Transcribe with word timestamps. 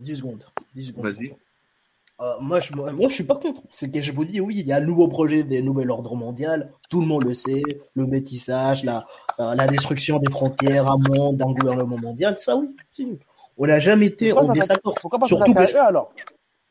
10 0.00 0.16
secondes. 0.16 0.46
10 0.74 0.86
secondes. 0.88 1.04
Vas-y. 1.04 1.34
Euh, 2.18 2.32
moi, 2.40 2.60
je, 2.60 2.72
moi, 2.72 3.08
je 3.08 3.14
suis 3.14 3.24
pas 3.24 3.36
contre. 3.36 3.60
C'est 3.70 3.90
que 3.90 4.00
je 4.00 4.10
vous 4.10 4.24
dis, 4.24 4.40
oui, 4.40 4.56
il 4.58 4.66
y 4.66 4.72
a 4.72 4.76
un 4.76 4.80
nouveau 4.80 5.06
projet 5.08 5.42
des 5.42 5.60
nouvel 5.60 5.90
ordre 5.90 6.16
mondial. 6.16 6.72
Tout 6.88 7.00
le 7.00 7.06
monde 7.06 7.24
le 7.24 7.34
sait. 7.34 7.62
Le 7.94 8.06
métissage, 8.06 8.84
la, 8.84 9.04
euh, 9.38 9.54
la 9.54 9.66
destruction 9.66 10.18
des 10.18 10.30
frontières, 10.30 10.90
un 10.90 10.96
monde, 10.96 11.42
un 11.42 11.52
gouvernement 11.52 11.98
mondial. 11.98 12.36
Ça, 12.40 12.56
oui. 12.56 12.68
On 13.58 13.66
n'a 13.66 13.78
jamais 13.78 14.06
été 14.06 14.32
en 14.32 14.50
désaccord. 14.50 14.94
Surtout 15.26 15.54
que, 15.54 15.66
je, 15.66 15.76
alors 15.76 16.12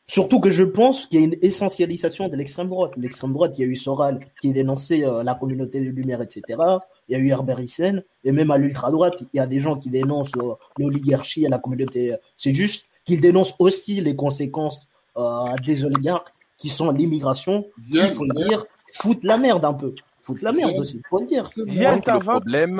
surtout 0.04 0.40
que 0.40 0.50
je 0.50 0.64
pense 0.64 1.06
qu'il 1.06 1.20
y 1.20 1.22
a 1.22 1.26
une 1.26 1.36
essentialisation 1.42 2.28
de 2.28 2.36
l'extrême 2.36 2.68
droite. 2.68 2.96
L'extrême 2.96 3.32
droite, 3.32 3.56
il 3.58 3.62
y 3.62 3.64
a 3.64 3.68
eu 3.68 3.76
Soral 3.76 4.20
qui 4.40 4.52
dénonçait 4.52 5.04
euh, 5.04 5.22
la 5.22 5.34
communauté 5.36 5.80
de 5.80 5.90
lumière, 5.90 6.22
etc. 6.22 6.60
Il 7.08 7.16
y 7.16 7.20
a 7.20 7.22
eu 7.22 7.28
Herbert 7.28 7.60
Hyssen. 7.60 8.02
Et 8.24 8.32
même 8.32 8.50
à 8.50 8.58
l'ultra-droite, 8.58 9.14
il 9.32 9.36
y 9.36 9.40
a 9.40 9.46
des 9.46 9.60
gens 9.60 9.76
qui 9.76 9.90
dénoncent 9.90 10.32
l'oligarchie 10.78 11.44
et 11.44 11.48
la 11.48 11.58
communauté. 11.58 12.16
C'est 12.36 12.54
juste 12.54 12.85
qu'ils 13.06 13.20
dénoncent 13.20 13.54
aussi 13.58 14.00
les 14.02 14.14
conséquences 14.14 14.88
euh, 15.16 15.54
des 15.64 15.84
oligarques 15.84 16.28
qui 16.58 16.68
sont 16.68 16.90
l'immigration, 16.90 17.66
qui, 17.90 17.98
il 17.98 18.14
faut 18.14 18.24
le 18.24 18.48
dire, 18.48 18.64
foutent 18.94 19.24
la 19.24 19.38
merde 19.38 19.64
un 19.64 19.72
peu. 19.72 19.94
Foutent 20.26 20.42
la 20.42 20.50
merde 20.50 20.76
aussi, 20.78 20.96
il 20.96 21.06
faut 21.08 21.20
le 21.20 21.26
dire. 21.26 21.44
Donc 21.56 22.06
le 22.06 22.18
problème, 22.18 22.76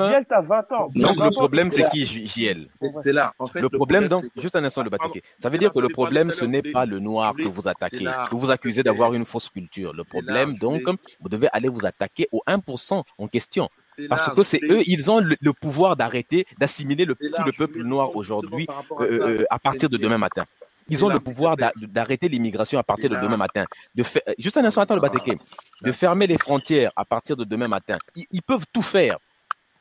donc 0.95 1.17
le 1.17 1.31
problème 1.31 1.71
c'est 1.71 1.89
qui 1.91 2.05
JL 2.05 2.67
C'est 3.01 3.13
là. 3.13 3.31
En 3.39 3.47
fait, 3.47 3.61
le 3.61 3.69
problème 3.69 4.09
donc, 4.09 4.25
juste 4.35 4.57
un 4.57 4.63
instant 4.65 4.83
le 4.83 4.89
Bataké. 4.89 5.21
Ça 5.39 5.49
veut 5.49 5.57
dire 5.57 5.71
que 5.71 5.79
le 5.79 5.87
problème 5.87 6.29
ce 6.31 6.43
n'est 6.43 6.61
pas 6.61 6.85
le 6.85 6.99
noir 6.99 7.33
que 7.35 7.47
vous 7.47 7.69
attaquez, 7.69 8.03
que 8.29 8.35
vous 8.35 8.51
accusez 8.51 8.83
d'avoir 8.83 9.13
une 9.13 9.25
fausse 9.25 9.49
culture. 9.49 9.93
Le 9.93 10.03
problème 10.03 10.57
donc, 10.57 10.81
vous 11.21 11.29
devez 11.29 11.47
aller 11.53 11.69
vous 11.69 11.85
attaquer 11.85 12.27
au 12.33 12.43
1% 12.47 13.03
en 13.17 13.27
question. 13.27 13.69
Parce 14.09 14.29
que 14.29 14.43
c'est 14.43 14.59
eux, 14.63 14.83
ils 14.85 15.09
ont 15.09 15.19
le, 15.19 15.53
pouvoir 15.53 15.95
d'arrêter, 15.95 16.45
d'assimiler 16.59 17.05
le, 17.05 17.15
tout 17.15 17.43
le 17.45 17.51
peuple 17.57 17.81
noir 17.83 18.15
aujourd'hui 18.15 18.67
euh, 18.99 19.05
euh, 19.39 19.45
à 19.49 19.57
partir 19.57 19.89
de 19.89 19.97
demain 19.97 20.17
matin. 20.19 20.45
Ils 20.89 21.05
ont 21.05 21.09
le 21.09 21.19
pouvoir 21.19 21.55
d'arrêter 21.57 22.29
l'immigration 22.29 22.79
à 22.79 22.83
partir 22.83 23.09
de 23.09 23.15
demain 23.15 23.37
matin. 23.37 23.65
De 23.95 24.03
faire, 24.03 24.21
juste 24.37 24.57
un 24.57 24.65
instant, 24.65 24.81
attends 24.81 24.95
le 24.95 25.01
Batéké. 25.01 25.37
De 25.81 25.91
fermer 25.91 26.27
les 26.27 26.37
frontières 26.37 26.91
à 26.95 27.05
partir 27.05 27.35
de 27.35 27.43
demain 27.43 27.67
matin. 27.67 27.95
Ils, 28.15 28.41
peuvent 28.41 28.65
tout 28.71 28.81
faire. 28.81 29.17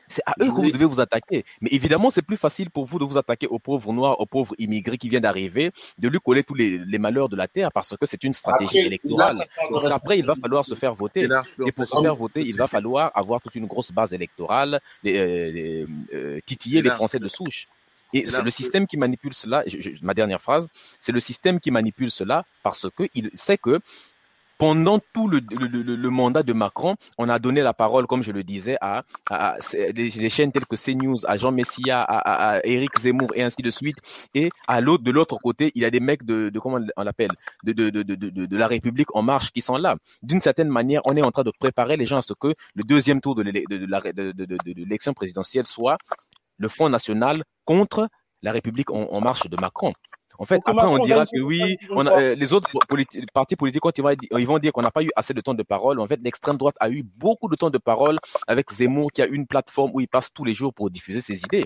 C'est 0.08 0.22
à 0.24 0.34
eux 0.40 0.46
que 0.46 0.60
vous 0.60 0.70
devez 0.70 0.84
vous 0.84 1.00
attaquer. 1.00 1.44
Mais 1.60 1.68
évidemment, 1.72 2.10
c'est 2.10 2.22
plus 2.22 2.36
facile 2.36 2.70
pour 2.70 2.86
vous 2.86 2.98
de 2.98 3.04
vous 3.04 3.18
attaquer 3.18 3.48
aux 3.48 3.58
pauvres 3.58 3.92
noirs, 3.92 4.20
aux 4.20 4.27
pauvres 4.27 4.54
immigrés 4.58 4.98
qui 4.98 5.08
viennent 5.08 5.22
d'arriver, 5.22 5.72
de 5.98 6.08
lui 6.08 6.18
coller 6.20 6.44
tous 6.44 6.54
les, 6.54 6.98
malheurs 6.98 7.28
de 7.28 7.36
la 7.36 7.48
terre 7.48 7.72
parce 7.72 7.96
que 7.96 8.06
c'est 8.06 8.22
une 8.22 8.32
stratégie 8.32 8.78
électorale. 8.78 9.46
après, 9.90 10.18
il 10.18 10.24
va 10.24 10.34
falloir 10.34 10.64
se 10.64 10.74
faire 10.74 10.94
voter. 10.94 11.28
Et 11.66 11.72
pour 11.72 11.86
se 11.86 12.00
faire 12.00 12.14
voter, 12.14 12.42
il 12.42 12.56
va 12.56 12.66
falloir 12.68 13.10
avoir 13.14 13.40
toute 13.40 13.54
une 13.56 13.66
grosse 13.66 13.90
base 13.90 14.12
électorale, 14.12 14.80
euh, 15.04 15.86
euh, 16.14 16.40
titiller 16.46 16.82
les 16.82 16.90
Français 16.90 17.18
de 17.18 17.28
souche. 17.28 17.66
Et 18.12 18.26
c'est 18.26 18.42
le 18.42 18.50
système 18.50 18.86
qui 18.86 18.96
manipule 18.96 19.34
cela. 19.34 19.64
ma 20.02 20.14
dernière 20.14 20.40
phrase, 20.40 20.68
c'est 21.00 21.12
le 21.12 21.20
système 21.20 21.60
qui 21.60 21.70
manipule 21.70 22.10
cela 22.10 22.44
parce 22.62 22.88
que 22.96 23.08
il 23.14 23.30
sait 23.34 23.58
que 23.58 23.80
pendant 24.58 24.98
tout 25.12 25.28
le, 25.28 25.40
le, 25.50 26.10
mandat 26.10 26.42
de 26.42 26.52
Macron, 26.52 26.96
on 27.18 27.28
a 27.28 27.38
donné 27.38 27.62
la 27.62 27.74
parole, 27.74 28.06
comme 28.06 28.22
je 28.22 28.32
le 28.32 28.42
disais, 28.42 28.77
à, 28.80 29.04
à, 29.30 29.56
des, 29.94 30.30
chaînes 30.30 30.52
telles 30.52 30.66
que 30.66 30.77
CNews, 30.77 31.27
à 31.27 31.36
Jean 31.36 31.52
Messia, 31.52 32.00
à, 32.00 32.54
à, 32.54 32.60
Eric 32.64 32.98
Zemmour 32.98 33.32
et 33.34 33.42
ainsi 33.42 33.62
de 33.62 33.70
suite. 33.70 33.98
Et 34.34 34.48
à 34.66 34.80
l'autre, 34.80 35.04
de 35.04 35.10
l'autre 35.10 35.38
côté, 35.42 35.72
il 35.74 35.82
y 35.82 35.84
a 35.84 35.90
des 35.90 36.00
mecs 36.00 36.24
de, 36.24 36.48
de 36.48 36.58
comment 36.58 36.80
on 36.96 37.02
l'appelle, 37.02 37.32
de, 37.64 37.72
de, 37.72 37.90
de, 37.90 38.02
de, 38.02 38.46
de 38.46 38.56
la 38.56 38.66
République 38.66 39.14
en 39.14 39.22
marche 39.22 39.52
qui 39.52 39.60
sont 39.60 39.77
là. 39.77 39.96
D'une 40.22 40.40
certaine 40.40 40.68
manière, 40.68 41.02
on 41.04 41.14
est 41.16 41.22
en 41.22 41.30
train 41.30 41.44
de 41.44 41.52
préparer 41.58 41.96
les 41.96 42.06
gens 42.06 42.18
à 42.18 42.22
ce 42.22 42.32
que 42.32 42.48
le 42.74 42.82
deuxième 42.86 43.20
tour 43.20 43.34
de 43.34 43.42
l'élection 43.42 45.12
présidentielle 45.12 45.66
soit 45.66 45.98
le 46.58 46.68
Front 46.68 46.88
National 46.88 47.42
contre 47.64 48.08
la 48.42 48.52
République 48.52 48.90
en, 48.90 49.20
marche 49.20 49.48
de 49.48 49.56
Macron. 49.60 49.92
En 50.38 50.44
fait, 50.44 50.60
après, 50.66 50.86
on 50.86 50.98
dira 50.98 51.24
que 51.24 51.40
oui, 51.40 51.78
on 51.90 52.06
a, 52.06 52.20
euh, 52.20 52.34
les 52.34 52.52
autres 52.52 52.70
partis 53.32 53.56
politiques, 53.56 53.80
quand 53.80 53.98
ils 53.98 54.46
vont, 54.46 54.58
dire 54.58 54.72
qu'on 54.72 54.83
n'a 54.83 54.90
pas 54.90 55.02
eu 55.02 55.11
assez 55.16 55.33
de 55.33 55.40
temps 55.40 55.55
de 55.55 55.62
parole, 55.62 55.98
en 55.98 56.06
fait, 56.06 56.20
l'extrême 56.22 56.56
droite 56.56 56.77
a 56.78 56.90
eu 56.90 57.02
beaucoup 57.02 57.48
de 57.48 57.56
temps 57.56 57.70
de 57.70 57.78
parole 57.78 58.16
avec 58.46 58.70
Zemmour, 58.70 59.11
qui 59.12 59.22
a 59.22 59.27
une 59.27 59.46
plateforme 59.46 59.92
où 59.95 60.00
il 60.00 60.08
passe 60.08 60.33
tous 60.33 60.45
les 60.45 60.52
jours 60.52 60.74
pour 60.74 60.90
diffuser 60.90 61.22
ses 61.22 61.40
idées. 61.40 61.64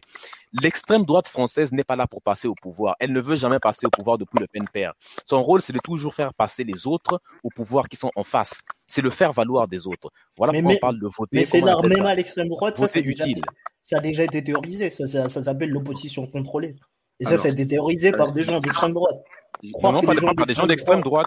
L'extrême 0.62 1.04
droite 1.04 1.26
française 1.26 1.72
n'est 1.72 1.84
pas 1.84 1.96
là 1.96 2.06
pour 2.06 2.22
passer 2.22 2.46
au 2.46 2.54
pouvoir. 2.54 2.94
Elle 3.00 3.12
ne 3.12 3.20
veut 3.20 3.36
jamais 3.36 3.58
passer 3.58 3.86
au 3.86 3.90
pouvoir 3.90 4.18
depuis 4.18 4.38
le 4.38 4.46
peine 4.46 4.68
père. 4.72 4.92
Son 5.26 5.42
rôle, 5.42 5.62
c'est 5.62 5.72
de 5.72 5.80
toujours 5.82 6.14
faire 6.14 6.32
passer 6.32 6.62
les 6.62 6.86
autres 6.86 7.20
au 7.42 7.48
pouvoir 7.50 7.88
qui 7.88 7.96
sont 7.96 8.10
en 8.14 8.24
face. 8.24 8.60
C'est 8.86 9.02
le 9.02 9.10
faire 9.10 9.32
valoir 9.32 9.66
des 9.66 9.88
autres. 9.88 10.10
Voilà 10.36 10.52
pourquoi 10.52 10.72
on 10.74 10.78
parle 10.78 11.00
de 11.00 11.06
voter. 11.06 11.38
Mais 11.38 11.44
c'est 11.44 11.60
même 11.60 12.06
à 12.06 12.14
l'extrême 12.14 12.48
droite, 12.48 12.78
ça 12.78 12.86
c'est 12.86 13.00
utile 13.00 13.42
ça 13.90 13.96
a 13.96 14.00
déjà 14.00 14.22
été 14.22 14.44
théorisé. 14.44 14.88
Ça, 14.88 15.06
ça, 15.06 15.42
s'appelle 15.42 15.70
l'opposition 15.70 16.24
contrôlée. 16.26 16.76
Et 17.18 17.24
ça, 17.24 17.36
ça 17.36 17.48
a 17.48 17.50
été 17.50 17.66
théorisé 17.66 18.12
par 18.12 18.32
des 18.32 18.44
gens 18.44 18.60
d'extrême 18.60 18.92
droite. 18.92 19.16
non, 19.64 20.00
pas, 20.02 20.14
par 20.14 20.46
des 20.46 20.54
gens 20.54 20.66
d'extrême 20.68 21.00
droite. 21.00 21.26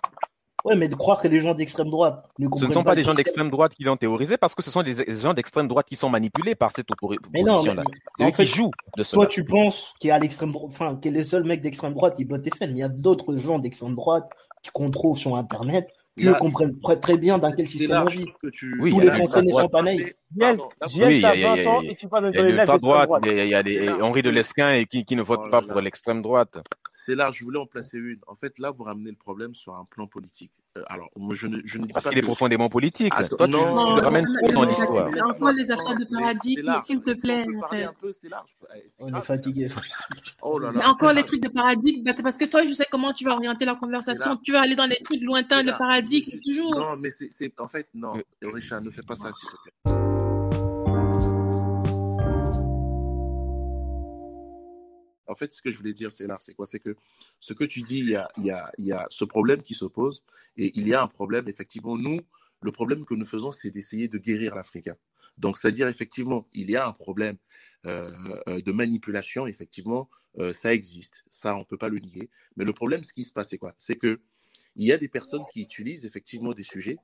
Ouais, 0.64 0.78
mais 0.78 0.88
de 0.88 0.96
croire 0.96 1.22
que 1.22 1.28
les 1.28 1.42
gens 1.42 1.54
d'extrême 1.54 1.90
droite 1.90 2.26
ne 2.40 2.48
Ce 2.56 2.64
ne 2.64 2.72
sont 2.72 2.86
pas, 2.86 2.96
des 2.96 3.04
gens 3.04 3.14
d'extrême 3.14 3.50
droite 3.50 3.74
qui 3.76 3.84
l'ont 3.84 3.98
théorisé 3.98 4.38
parce 4.38 4.56
que 4.56 4.64
ce 4.64 4.72
sont 4.72 4.82
des 4.82 4.96
gens 5.10 5.34
d'extrême 5.34 5.68
droite 5.68 5.86
qui 5.86 5.98
sont 5.98 6.10
manipulés 6.10 6.56
par 6.56 6.72
cette 6.72 6.90
opposition-là. 6.90 7.84
C'est 8.18 8.28
eux 8.28 8.32
qui 8.32 8.46
jouent 8.46 8.72
de 8.96 9.04
cela. 9.04 9.24
Toi, 9.24 9.28
tu 9.28 9.44
penses 9.44 9.92
qu'il 10.00 10.08
y 10.08 10.12
a 10.12 10.20
l'extrême 10.20 10.54
droite, 10.54 10.72
enfin, 10.72 10.96
que 10.96 11.10
les 11.10 11.26
seuls 11.26 11.44
mecs 11.44 11.60
d'extrême 11.60 11.94
droite 11.94 12.16
qui 12.16 12.24
votent 12.24 12.48
FN, 12.56 12.68
mais 12.68 12.72
il 12.72 12.78
y 12.78 12.84
a 12.84 12.88
d'autres 12.88 13.36
gens 13.36 13.60
d'extrême 13.60 13.94
droite 13.94 14.30
qu'on 14.72 14.90
trouve 14.90 15.18
sur 15.18 15.36
Internet 15.36 15.90
qui 16.18 16.32
comprennent 16.34 16.80
très 17.02 17.18
bien 17.18 17.38
dans 17.38 17.52
quel 17.52 17.68
système 17.68 18.04
on 18.04 18.10
vit. 18.10 18.26
Tous 18.42 19.00
les 19.00 19.12
Français 19.12 19.42
ne 19.42 19.52
sont 19.52 19.70
pas 19.70 19.82
naïfs. 19.82 20.14
Oui, 20.36 20.56
il 20.96 21.20
y 21.20 21.26
a, 21.26 21.36
y 21.36 22.80
droite, 22.80 23.10
il 23.26 23.48
y 23.48 23.56
a 23.56 23.62
les 23.62 23.90
Henri 23.90 24.22
de 24.22 24.30
Lesquin 24.30 24.84
qui, 24.86 25.06
qui 25.06 25.16
ne 25.16 25.22
votent 25.22 25.50
pas 25.52 25.62
pour 25.62 25.80
l'extrême 25.82 26.22
droite. 26.22 26.58
C'est 27.06 27.16
là, 27.16 27.32
je 27.32 27.44
voulais 27.44 27.60
en 27.60 27.66
placer 27.66 27.98
une. 27.98 28.20
En 28.28 28.36
fait, 28.36 28.58
là, 28.60 28.72
vous 28.72 28.84
ramenez 28.84 29.10
le 29.10 29.18
problème 29.18 29.54
sur 29.54 29.76
un 29.76 29.84
plan 29.84 30.08
politique. 30.08 30.52
Euh, 30.78 30.84
alors, 30.88 31.10
je 31.32 31.48
ne, 31.48 31.60
je 31.66 31.78
ne 31.78 31.86
dis 31.86 31.94
Parce 31.94 32.08
qu'il 32.08 32.18
est 32.18 32.22
profondément 32.22 32.70
politique. 32.70 33.14
Toi, 33.14 33.46
tu, 33.46 33.52
le 33.52 34.02
ramènes 34.02 34.26
trop 34.26 34.54
dans 34.54 34.64
l'histoire. 34.64 35.10
Encore 35.26 35.52
les 35.52 35.70
affaires 35.70 35.98
de 35.98 36.06
paradigme, 36.06 36.80
s'il 36.86 37.02
te 37.02 37.20
plaît. 37.20 37.46
On 39.00 39.14
est 39.14 39.22
fatigué, 39.22 39.68
frère. 39.68 40.08
Oh 40.42 40.58
là 40.60 40.72
là. 40.72 40.88
Encore 40.88 41.12
les 41.12 41.26
trucs 41.26 41.44
de 41.44 41.50
paradigme, 41.50 42.04
bah, 42.04 42.14
parce 42.24 42.38
que 42.38 42.46
toi, 42.46 42.66
je 42.66 42.72
sais 42.72 42.88
comment 42.90 43.12
tu 43.12 43.26
vas 43.26 43.34
orienter 43.34 43.66
la 43.66 43.76
conversation. 43.76 44.38
Tu 44.38 44.54
vas 44.54 44.62
aller 44.62 44.76
dans 44.76 44.86
les 44.86 44.98
trucs 45.04 45.22
lointains 45.22 45.64
de 45.64 45.72
paradigme, 45.72 46.40
toujours. 46.42 46.74
Non, 46.74 46.96
mais 46.96 47.10
c'est 47.12 47.60
en 47.60 47.68
fait, 47.68 47.90
non. 47.94 48.14
Richard, 48.42 48.82
ne 48.82 48.92
fais 48.92 49.02
pas 49.06 49.16
ça, 49.16 49.30
s'il 49.34 49.50
te 49.50 49.56
plaît. 49.64 50.13
En 55.28 55.36
fait, 55.36 55.54
ce 55.54 55.62
que 55.62 55.72
je 55.72 55.78
voulais 55.78 55.94
dire, 55.94 56.12
c'est 56.12 56.28
là, 56.28 56.38
c'est 56.42 56.54
quoi? 56.54 56.66
C'est 56.66 56.80
que 56.80 56.96
ce 57.40 57.54
que 57.54 57.64
tu 57.64 57.82
dis, 57.82 58.00
il 58.00 58.10
y 58.10 58.92
a, 58.92 59.08
ce 59.10 59.26
problème 59.26 59.62
qui 59.62 59.74
s'oppose 59.74 60.24
et 60.58 60.72
il 60.78 60.88
y 60.88 60.94
a 60.94 61.02
un 61.02 61.08
problème, 61.08 61.48
effectivement, 61.48 61.98
nous, 61.98 62.20
le 62.62 62.72
problème 62.72 63.06
que 63.06 63.14
nous 63.14 63.26
faisons, 63.26 63.52
c'est 63.52 63.72
d'essayer 63.72 64.08
de 64.08 64.18
guérir 64.18 64.56
l'Africain. 64.56 64.96
Donc, 65.38 65.58
c'est-à-dire, 65.58 65.88
effectivement, 65.88 66.48
il 66.54 66.70
y 66.70 66.76
a 66.76 66.88
un 66.88 66.94
problème 66.94 67.38
euh, 67.86 68.12
euh, 68.48 68.62
de 68.62 68.72
manipulation, 68.72 69.48
effectivement, 69.48 70.10
euh, 70.40 70.54
ça 70.54 70.74
existe, 70.74 71.24
ça, 71.30 71.56
on 71.56 71.60
ne 71.60 71.64
peut 71.64 71.78
pas 71.78 71.90
le 71.90 72.00
nier. 72.00 72.30
Mais 72.56 72.66
le 72.66 72.74
problème, 72.74 73.04
ce 73.04 73.14
qui 73.14 73.24
se 73.24 73.32
passe, 73.32 73.50
c'est 73.50 73.58
quoi? 73.58 73.74
C'est 73.78 73.98
qu'il 73.98 74.18
y 74.76 74.92
a 74.92 74.98
des 74.98 75.10
personnes 75.10 75.44
qui 75.52 75.62
utilisent 75.62 76.06
effectivement 76.06 76.54
des 76.54 76.64
sujets 76.64 76.98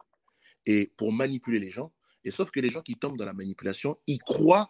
et 0.66 0.92
pour 0.98 1.12
manipuler 1.12 1.60
les 1.60 1.72
gens, 1.72 1.92
et 2.24 2.32
sauf 2.32 2.52
que 2.52 2.60
les 2.60 2.70
gens 2.70 2.82
qui 2.82 2.96
tombent 2.96 3.18
dans 3.18 3.26
la 3.26 3.34
manipulation, 3.34 3.98
ils 4.08 4.20
croient 4.20 4.70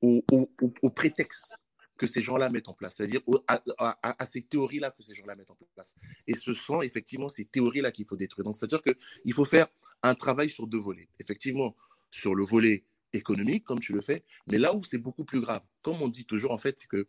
au, 0.00 0.24
au, 0.32 0.50
au 0.82 0.90
prétexte 0.90 1.54
que 1.98 2.06
ces 2.06 2.22
gens-là 2.22 2.48
mettent 2.48 2.68
en 2.68 2.74
place, 2.74 2.94
c'est-à-dire 2.96 3.20
à, 3.48 4.26
ces 4.26 4.42
théories-là 4.42 4.92
que 4.92 5.02
ces 5.02 5.14
gens-là 5.14 5.34
mettent 5.34 5.50
en 5.50 5.58
place. 5.74 5.96
Et 6.26 6.34
ce 6.34 6.54
sont 6.54 6.80
effectivement 6.80 7.28
ces 7.28 7.44
théories-là 7.44 7.90
qu'il 7.90 8.06
faut 8.06 8.16
détruire. 8.16 8.44
Donc, 8.44 8.56
c'est-à-dire 8.56 8.82
qu'il 8.82 9.34
faut 9.34 9.44
faire 9.44 9.66
un 10.02 10.14
travail 10.14 10.48
sur 10.48 10.66
deux 10.68 10.78
volets. 10.78 11.08
Effectivement, 11.18 11.76
sur 12.10 12.34
le 12.34 12.44
volet 12.44 12.84
économique, 13.12 13.64
comme 13.64 13.80
tu 13.80 13.92
le 13.92 14.00
fais, 14.00 14.24
mais 14.46 14.58
là 14.58 14.74
où 14.74 14.84
c'est 14.84 14.98
beaucoup 14.98 15.24
plus 15.24 15.40
grave, 15.40 15.62
comme 15.82 16.00
on 16.00 16.08
dit 16.08 16.24
toujours, 16.24 16.52
en 16.52 16.58
fait, 16.58 16.78
c'est 16.78 16.88
que 16.88 17.08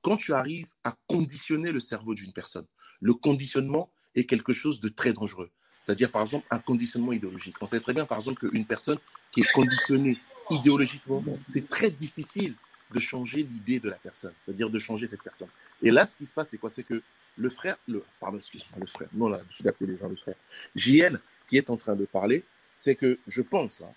quand 0.00 0.16
tu 0.16 0.32
arrives 0.32 0.68
à 0.84 0.96
conditionner 1.06 1.70
le 1.70 1.80
cerveau 1.80 2.14
d'une 2.14 2.32
personne, 2.32 2.66
le 3.00 3.12
conditionnement 3.12 3.92
est 4.14 4.24
quelque 4.24 4.54
chose 4.54 4.80
de 4.80 4.88
très 4.88 5.12
dangereux. 5.12 5.50
C'est-à-dire, 5.84 6.10
par 6.10 6.22
exemple, 6.22 6.46
un 6.50 6.58
conditionnement 6.58 7.12
idéologique. 7.12 7.56
On 7.60 7.66
sait 7.66 7.80
très 7.80 7.94
bien, 7.94 8.06
par 8.06 8.18
exemple, 8.18 8.48
qu'une 8.48 8.64
personne 8.64 8.98
qui 9.32 9.40
est 9.40 9.52
conditionnée 9.52 10.18
idéologiquement, 10.50 11.22
c'est 11.44 11.68
très 11.68 11.90
difficile 11.90 12.54
de 12.92 13.00
changer 13.00 13.42
l'idée 13.42 13.80
de 13.80 13.90
la 13.90 13.96
personne, 13.96 14.32
c'est-à-dire 14.44 14.70
de 14.70 14.78
changer 14.78 15.06
cette 15.06 15.22
personne. 15.22 15.48
Et 15.82 15.90
là, 15.90 16.06
ce 16.06 16.16
qui 16.16 16.24
se 16.24 16.32
passe, 16.32 16.48
c'est 16.50 16.58
quoi? 16.58 16.70
C'est 16.70 16.84
que 16.84 17.02
le 17.36 17.50
frère, 17.50 17.76
le, 17.86 18.02
pardon, 18.20 18.38
excuse-moi, 18.38 18.80
le 18.80 18.86
frère, 18.86 19.08
non, 19.12 19.28
là, 19.28 19.40
je 19.50 19.54
suis 19.56 19.64
d'appeler 19.64 19.92
les 19.92 19.98
gens 19.98 20.08
le 20.08 20.16
frère, 20.16 20.34
JL, 20.74 21.20
qui 21.48 21.56
est 21.56 21.70
en 21.70 21.76
train 21.76 21.96
de 21.96 22.04
parler, 22.04 22.44
c'est 22.74 22.94
que 22.94 23.18
je 23.26 23.42
pense, 23.42 23.80
hein, 23.80 23.92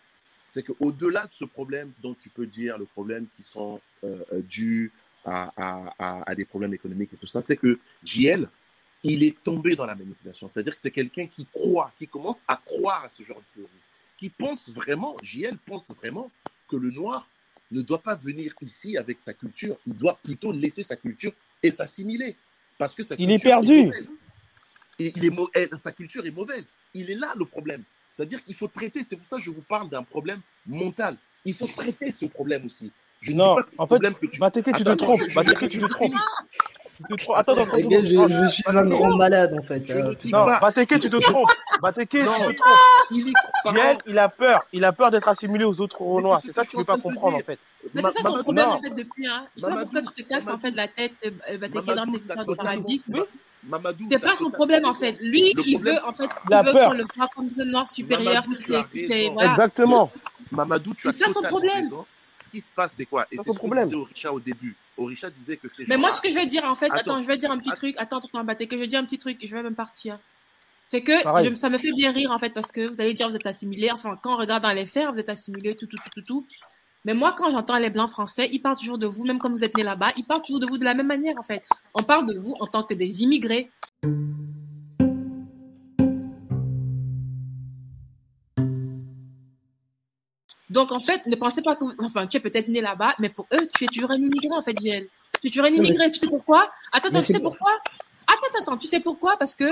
c'est 0.48 0.64
qu'au-delà 0.64 1.28
de 1.28 1.34
ce 1.34 1.46
problème 1.46 1.92
dont 2.02 2.14
tu 2.14 2.30
peux 2.30 2.46
dire 2.46 2.78
le 2.78 2.86
problème 2.86 3.28
qui 3.38 3.44
sont 3.44 3.80
euh, 4.04 4.24
euh, 4.34 4.42
dus 4.42 4.92
à, 5.24 5.52
à, 6.00 6.36
des 6.36 6.46
problèmes 6.46 6.74
économiques 6.74 7.14
et 7.14 7.18
tout 7.18 7.28
ça, 7.28 7.42
c'est 7.42 7.56
que 7.56 7.80
JL, 8.04 8.50
il 9.04 9.24
est 9.24 9.42
tombé 9.44 9.76
dans 9.76 9.86
la 9.86 9.96
manipulation. 9.96 10.48
C'est-à-dire 10.48 10.74
que 10.74 10.80
c'est 10.80 10.92
quelqu'un 10.92 11.28
qui 11.28 11.46
croit, 11.46 11.92
qui 11.98 12.08
commence 12.08 12.44
à 12.48 12.58
croire 12.58 13.06
à 13.06 13.10
ce 13.10 13.22
genre 13.24 13.38
de 13.38 13.62
théorie, 13.62 13.72
qui 14.18 14.30
pense 14.30 14.70
vraiment, 14.70 15.16
JL 15.22 15.58
pense 15.66 15.92
vraiment 15.92 16.32
que 16.68 16.76
le 16.76 16.90
noir 16.90 17.28
ne 17.72 17.82
doit 17.82 18.02
pas 18.02 18.16
venir 18.16 18.54
ici 18.62 18.98
avec 18.98 19.20
sa 19.20 19.34
culture, 19.34 19.78
il 19.88 19.94
doit 19.94 20.20
plutôt 20.24 20.52
laisser 20.52 20.84
sa 20.84 20.96
culture 20.96 21.32
et 21.64 21.72
s'assimiler. 21.72 22.36
Parce 22.78 22.94
que 22.96 23.04
sa 23.04 23.16
Il 23.18 23.30
est 23.32 23.36
culture 23.36 23.52
perdu. 23.52 23.84
mauvaise. 23.86 24.18
Et 25.00 25.14
il 25.16 25.26
est 25.26 25.32
eh, 25.56 25.70
sa 25.82 25.92
culture 25.92 26.26
est 26.26 26.32
mauvaise. 26.32 26.74
Il 26.94 27.10
est 27.10 27.16
là 27.16 27.34
le 27.38 27.46
problème. 27.46 27.84
C'est-à-dire 28.16 28.44
qu'il 28.44 28.56
faut 28.56 28.68
traiter, 28.68 29.04
c'est 29.04 29.16
pour 29.16 29.26
ça 29.26 29.38
que 29.38 29.44
je 29.44 29.50
vous 29.52 29.62
parle 29.62 29.90
d'un 29.90 30.04
problème 30.04 30.42
mental. 30.66 31.16
Il 31.46 31.54
faut 31.56 31.68
traiter 31.68 32.12
ce 32.12 32.26
problème 32.26 32.66
aussi. 32.66 32.92
Je 33.22 33.32
ne 33.32 33.38
Non, 33.38 33.52
en 33.52 33.58
fait, 33.58 33.76
problème 33.76 34.16
que 34.16 34.26
tu... 34.26 34.40
Bateke, 34.40 34.66
tu 34.76 34.84
te 34.84 34.90
Attends, 34.90 35.06
trompes. 35.06 35.20
je- 35.24 35.30
je- 35.30 35.36
Bateke, 35.36 35.60
je- 35.62 35.66
tu 35.68 35.80
je- 35.80 35.86
te 35.86 35.92
trompes. 35.92 36.14
Tu 37.10 37.16
te 37.16 37.24
trompes. 37.24 37.38
Attends, 37.38 37.54
attends, 37.54 37.64
je, 37.66 38.20
attends. 38.20 38.44
je 38.44 38.50
suis 38.50 38.64
un 38.68 38.86
grand 38.88 39.16
malade 39.16 39.54
en 39.58 39.64
fait. 39.64 39.90
Euh, 39.92 40.10
ne 40.10 40.14
dis 40.16 40.32
Non. 40.32 40.46
Bateke, 40.46 41.00
tu 41.02 41.10
te 41.10 41.18
trompes. 41.18 41.50
Bateke, 41.82 42.10
tu 42.10 42.20
te 42.20 42.26
trompes. 42.26 42.56
Il 43.12 43.28
est 43.30 43.34
Bien, 43.74 43.98
il 44.08 44.18
a 44.18 44.30
peur. 44.30 44.66
Il 44.74 44.84
a 44.86 44.92
peur 44.92 45.12
d'être 45.12 45.28
assimilé 45.28 45.64
aux 45.66 45.80
autres 45.80 46.02
Renois. 46.02 46.40
c'est 46.42 46.48
C'est 46.48 46.54
ce 46.54 46.56
ça 46.56 46.64
que 46.66 46.70
tu 46.72 46.78
veux 46.78 46.84
suis 46.84 46.86
pas 46.88 46.98
comprendre, 46.98 47.38
en 47.38 47.40
fait. 47.42 47.60
Mais 47.94 48.02
Ma- 48.02 48.12
c'est 48.12 48.22
ça 48.22 48.30
son 48.30 48.44
problème 48.44 48.70
en 48.70 48.78
fait 48.80 48.90
depuis. 48.92 49.28
Hein. 49.28 49.46
Je 49.56 49.62
sais 49.62 49.72
pas 49.72 49.82
pourquoi 49.82 50.02
tu 50.02 50.24
te 50.24 50.30
casses 50.30 50.48
en 50.48 50.58
fait 50.60 50.72
la 50.72 50.88
tête, 50.88 51.14
euh, 51.26 51.58
Bateke, 51.58 51.74
dans 51.86 51.96
Mamadou, 51.96 52.12
tes 52.12 52.18
histoires 52.20 52.46
de. 52.46 53.28
Mamadou, 53.64 54.06
C'est 54.12 54.20
pas 54.20 54.36
son 54.36 54.50
problème 54.52 54.86
en 54.86 54.94
fait. 54.94 55.18
Lui, 55.20 55.54
il 55.66 55.78
veut 55.80 55.98
en 56.06 56.12
fait, 56.12 56.30
Il 56.50 56.58
veut 56.58 56.72
qu'on 56.74 56.94
le 56.94 57.04
voit 57.16 57.28
comme 57.36 57.50
ce 57.50 57.62
noir 57.62 57.88
supérieur 57.88 58.44
Mamadou, 58.48 58.56
tu 58.64 58.76
as. 58.76 59.46
Exactement. 59.52 60.12
C'est 61.00 61.12
ça 61.12 61.28
son 61.34 61.42
problème. 61.44 61.90
Ce 62.44 62.50
qui 62.50 62.60
se 62.60 62.72
passe, 62.76 62.94
c'est 62.98 63.06
quoi? 63.06 63.26
Et 63.32 63.38
C'est 63.38 63.44
ce 63.44 63.50
que 63.52 63.58
problème. 63.58 63.90
disait 63.90 64.28
au 64.28 64.40
début. 64.40 64.76
Orisha 65.02 65.30
disait 65.30 65.58
que 65.58 65.68
ces 65.70 65.86
Mais 65.88 65.98
moi, 65.98 66.12
ce 66.12 66.22
que 66.22 66.30
je 66.30 66.36
vais 66.36 66.46
dire 66.46 66.64
en 66.66 66.76
fait, 66.76 66.86
Attends. 66.88 66.98
attends, 67.14 67.22
je 67.22 67.28
vais 67.28 67.38
dire 67.38 67.52
un 67.52 67.58
petit 67.58 67.70
Attends. 67.70 67.78
truc. 67.78 67.96
Attends, 67.98 68.20
attends, 68.20 68.44
Bateke, 68.44 68.72
je 68.74 68.78
vais 68.78 68.88
dire 68.88 69.00
un 69.00 69.06
petit 69.06 69.20
truc. 69.20 69.38
Je 69.46 69.56
vais 69.56 69.64
même 69.64 69.76
partir. 69.76 70.20
C'est 70.88 71.02
que 71.02 71.14
je- 71.44 71.56
ça 71.56 71.70
me 71.70 71.78
fait 71.78 71.94
bien 71.94 72.12
rire 72.12 72.32
en 72.32 72.38
fait 72.38 72.50
parce 72.50 72.72
que 72.72 72.88
vous 72.90 73.00
allez 73.00 73.14
dire 73.14 73.30
vous 73.30 73.36
êtes 73.36 73.46
assimilés. 73.48 73.92
Enfin, 73.92 74.18
quand 74.22 74.34
on 74.34 74.38
regarde 74.38 74.64
dans 74.64 74.74
les 74.74 74.86
faits, 74.86 75.08
vous 75.12 75.20
êtes 75.20 75.30
assimilés, 75.30 75.74
tout, 75.74 75.88
tout, 75.88 75.98
tout, 75.98 76.10
tout, 76.14 76.22
tout. 76.22 76.46
Mais 77.06 77.14
moi, 77.14 77.34
quand 77.38 77.50
j'entends 77.50 77.78
les 77.78 77.90
blancs 77.90 78.10
français, 78.10 78.50
ils 78.52 78.60
parlent 78.60 78.78
toujours 78.78 78.98
de 78.98 79.08
vous, 79.08 79.24
même 79.26 79.40
comme 79.40 79.54
vous 79.56 79.64
êtes 79.64 79.76
nés 79.78 79.84
là-bas, 79.84 80.12
ils 80.18 80.24
parlent 80.26 80.42
toujours 80.44 80.60
de 80.60 80.68
vous 80.68 80.78
de 80.78 80.84
la 80.84 80.94
même 80.94 81.08
manière 81.08 81.36
en 81.38 81.44
fait. 81.44 81.64
On 81.96 82.04
parle 82.04 82.26
de 82.28 82.38
vous 82.38 82.56
en 82.60 82.68
tant 82.68 82.84
que 82.84 82.94
des 82.94 83.24
immigrés. 83.24 83.72
Donc 90.72 90.92
en 90.92 91.00
fait, 91.00 91.26
ne 91.26 91.36
pensez 91.36 91.62
pas 91.62 91.76
que, 91.76 91.84
vous- 91.84 91.94
enfin, 92.00 92.26
tu 92.28 92.38
es 92.38 92.40
peut-être 92.40 92.68
né 92.70 92.82
là-bas, 92.82 93.14
mais 93.20 93.30
pour 93.30 93.46
eux, 93.54 93.68
tu 93.76 93.84
es 93.84 93.88
toujours 93.88 94.12
un 94.12 94.16
immigré 94.16 94.48
en 94.56 94.62
fait, 94.62 94.76
Jiel. 94.80 95.08
Tu 95.42 95.48
es 95.48 95.50
toujours 95.52 95.66
un 95.66 95.70
immigré. 95.70 96.10
Tu 96.12 96.18
sais 96.20 96.28
pourquoi? 96.28 96.72
Attends, 96.92 97.10
Mais 97.12 97.18
attends, 97.18 97.20
tu 97.28 97.34
sais 97.34 97.40
pas- 97.40 97.50
pourquoi? 97.50 97.72
Attends, 98.28 98.48
attends, 98.50 98.62
attends, 98.64 98.78
tu 98.78 98.88
sais 98.88 99.00
pourquoi? 99.02 99.38
Parce 99.38 99.54
que 99.54 99.66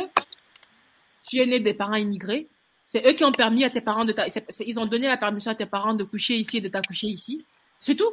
tu 1.28 1.38
es 1.40 1.46
né 1.46 1.60
des 1.60 1.74
parents 1.74 1.96
immigrés. 1.96 2.48
C'est 2.86 3.06
eux 3.08 3.14
qui 3.14 3.24
ont 3.24 3.32
permis 3.32 3.64
à 3.64 3.70
tes 3.70 3.82
parents 3.82 4.04
de 4.06 4.12
t'a- 4.14 4.26
ils 4.66 4.80
ont 4.80 4.86
donné 4.88 5.08
la 5.08 5.18
permission 5.18 5.52
à 5.52 5.56
tes 5.56 5.66
parents 5.68 5.94
de 5.94 6.04
coucher 6.04 6.36
ici 6.36 6.58
et 6.58 6.62
de 6.62 6.68
t'accoucher 6.70 7.08
ici. 7.08 7.46
C'est 7.78 7.96
tout. 7.96 8.12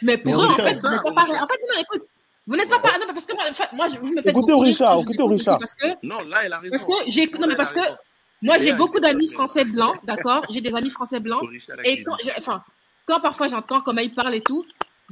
Mais 0.00 0.16
pour 0.18 0.32
Mais 0.36 0.42
eux, 0.42 0.46
en 0.46 0.48
fait, 0.54 0.72
vous 0.74 0.88
n'êtes 0.88 1.02
pas 1.02 1.12
pareil. 1.12 1.34
En 1.38 1.46
fait, 1.46 1.60
non, 1.72 1.80
écoute, 1.80 2.02
vous 2.46 2.56
n'êtes 2.56 2.68
pas 2.68 2.78
pareil. 2.80 2.98
Non, 3.00 3.06
mais 3.06 3.12
parce 3.14 3.26
que 3.26 3.34
moi, 3.34 3.44
moi, 3.74 3.88
je, 3.88 3.98
vous 4.00 4.08
me 4.12 4.22
faites 4.22 4.32
Écoutez 4.34 4.54
Richard, 4.54 4.98
écoutez 5.00 5.22
Richard. 5.22 5.58
Parce 5.60 5.74
que, 5.76 5.86
Non, 6.02 6.20
là, 6.22 6.38
elle 6.44 6.52
a 6.54 6.58
raison. 6.58 6.74
parce 6.76 6.84
que 6.84 7.10
j'ai, 7.10 7.26
non, 7.38 7.46
mais 7.46 7.54
parce 7.54 7.72
que 7.72 7.80
raison. 7.80 7.94
Moi, 8.42 8.58
j'ai 8.58 8.72
beaucoup 8.78 9.00
d'amis 9.00 9.28
français 9.30 9.64
blancs, 9.64 9.96
d'accord? 10.04 10.44
J'ai 10.50 10.60
des 10.60 10.74
amis 10.74 10.90
français 10.90 11.20
blancs. 11.20 11.42
Et 11.84 12.02
quand, 12.02 12.16
je- 12.24 12.30
enfin, 12.38 12.62
quand 13.06 13.20
parfois 13.20 13.48
j'entends 13.48 13.80
comment 13.80 14.00
ils 14.00 14.14
parlent 14.14 14.34
et 14.34 14.40
tout, 14.42 14.64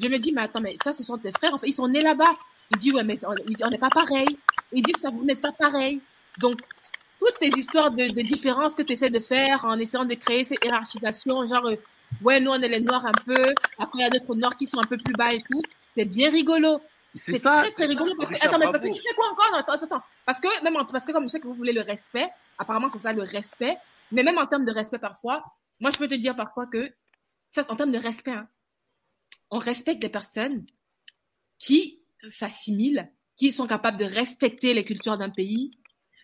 je 0.02 0.08
me 0.08 0.18
dis, 0.18 0.32
mais 0.32 0.42
attends, 0.42 0.60
mais 0.60 0.74
ça, 0.82 0.92
ce 0.92 1.02
sont 1.04 1.18
tes 1.18 1.30
frères. 1.32 1.54
En 1.54 1.58
fait, 1.58 1.68
ils 1.68 1.72
sont 1.74 1.88
nés 1.88 2.02
là-bas. 2.02 2.30
Il 2.72 2.78
dit, 2.78 2.92
ouais, 2.92 3.04
mais 3.04 3.16
on 3.26 3.68
n'est 3.70 3.78
pas 3.78 3.90
pareil. 3.90 4.26
Il 4.72 4.82
dit, 4.82 4.92
ça, 5.00 5.10
vous 5.10 5.24
n'êtes 5.24 5.40
pas 5.40 5.52
pareil. 5.52 6.00
Donc, 6.38 6.60
toutes 7.18 7.34
ces 7.40 7.48
histoires 7.58 7.90
de, 7.90 8.08
de 8.08 8.22
différences 8.22 8.74
que 8.74 8.82
tu 8.82 8.94
essaies 8.94 9.10
de 9.10 9.20
faire 9.20 9.64
en 9.64 9.78
essayant 9.78 10.04
de 10.04 10.14
créer 10.14 10.44
ces 10.44 10.56
hiérarchisations, 10.64 11.46
genre, 11.46 11.66
euh, 11.66 11.76
ouais, 12.22 12.40
nous, 12.40 12.50
on 12.50 12.60
est 12.62 12.68
les 12.68 12.80
noirs 12.80 13.04
un 13.04 13.12
peu, 13.12 13.52
après, 13.78 13.98
il 13.98 14.02
y 14.02 14.04
a 14.04 14.10
d'autres 14.10 14.34
noirs 14.36 14.56
qui 14.56 14.66
sont 14.66 14.78
un 14.78 14.84
peu 14.84 14.96
plus 14.96 15.12
bas 15.14 15.32
et 15.34 15.42
tout. 15.50 15.60
C'est 15.96 16.04
bien 16.06 16.30
rigolo. 16.30 16.80
C'est 17.12 17.32
très, 17.62 17.70
très 17.72 17.86
rigolo. 17.86 18.10
ça, 18.10 18.16
Parce 18.18 18.30
que, 18.30 18.36
attends, 18.46 18.58
mais 18.58 18.66
parce 18.66 18.84
que 18.84 18.88
tu 18.94 19.00
sais 19.02 19.14
quoi 19.16 19.26
encore? 19.32 19.54
Attends, 19.54 19.72
attends, 19.72 19.84
attends. 19.86 20.02
Parce 20.24 20.38
que, 20.40 20.62
même 20.64 20.76
parce 20.90 21.04
que 21.04 21.12
comme 21.12 21.24
je 21.24 21.28
sais 21.28 21.40
que 21.40 21.48
vous 21.48 21.54
voulez 21.54 21.72
le 21.72 21.82
respect, 21.82 22.28
apparemment, 22.60 22.88
c'est 22.88 22.98
ça, 22.98 23.12
le 23.12 23.22
respect. 23.22 23.76
Mais 24.12 24.22
même 24.22 24.38
en 24.38 24.46
termes 24.46 24.64
de 24.66 24.72
respect, 24.72 24.98
parfois, 24.98 25.44
moi, 25.80 25.90
je 25.90 25.96
peux 25.96 26.06
te 26.06 26.14
dire 26.14 26.36
parfois 26.36 26.66
que, 26.66 26.92
ça, 27.48 27.64
en 27.68 27.74
termes 27.74 27.90
de 27.90 27.98
respect, 27.98 28.32
hein, 28.32 28.48
on 29.50 29.58
respecte 29.58 30.00
des 30.00 30.08
personnes 30.08 30.64
qui 31.58 32.02
s'assimilent, 32.22 33.10
qui 33.36 33.52
sont 33.52 33.66
capables 33.66 33.98
de 33.98 34.04
respecter 34.04 34.74
les 34.74 34.84
cultures 34.84 35.16
d'un 35.16 35.30
pays, 35.30 35.72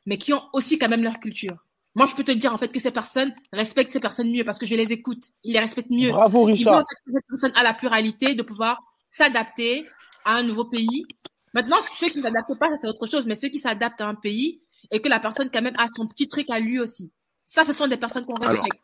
mais 0.04 0.18
qui 0.18 0.32
ont 0.32 0.44
aussi 0.52 0.78
quand 0.78 0.88
même 0.88 1.02
leur 1.02 1.18
culture. 1.18 1.56
Moi, 1.94 2.06
je 2.06 2.14
peux 2.14 2.24
te 2.24 2.32
dire, 2.32 2.52
en 2.52 2.58
fait, 2.58 2.68
que 2.68 2.78
ces 2.78 2.90
personnes 2.90 3.34
respectent 3.52 3.90
ces 3.90 4.00
personnes 4.00 4.30
mieux 4.30 4.44
parce 4.44 4.58
que 4.58 4.66
je 4.66 4.74
les 4.74 4.92
écoute. 4.92 5.30
Ils 5.42 5.54
les 5.54 5.60
respectent 5.60 5.90
mieux. 5.90 6.10
Bravo 6.10 6.48
Ils 6.50 6.64
veulent 6.64 6.74
en 6.74 6.78
Richard. 6.78 6.84
fait 6.86 6.96
que 7.06 7.12
cette 7.12 7.26
personne 7.26 7.52
a 7.56 7.62
la 7.62 7.72
pluralité 7.72 8.34
de 8.34 8.42
pouvoir 8.42 8.78
s'adapter 9.10 9.86
à 10.26 10.34
un 10.34 10.42
nouveau 10.42 10.66
pays. 10.66 11.06
Maintenant, 11.54 11.78
ceux 11.94 12.10
qui 12.10 12.18
ne 12.18 12.24
s'adaptent 12.24 12.58
pas, 12.58 12.68
ça 12.68 12.76
c'est 12.82 12.88
autre 12.88 13.06
chose, 13.06 13.24
mais 13.24 13.34
ceux 13.34 13.48
qui 13.48 13.58
s'adaptent 13.58 14.02
à 14.02 14.08
un 14.08 14.14
pays 14.14 14.60
et 14.90 15.00
que 15.00 15.08
la 15.08 15.18
personne 15.18 15.50
quand 15.52 15.62
même 15.62 15.74
a 15.78 15.86
son 15.88 16.06
petit 16.06 16.28
truc 16.28 16.50
à 16.50 16.58
lui 16.60 16.80
aussi. 16.80 17.10
Ça, 17.44 17.64
ce 17.64 17.72
sont 17.72 17.86
des 17.88 17.96
personnes 17.96 18.24
qu'on 18.26 18.34
Alors, 18.36 18.50
respecte. 18.50 18.82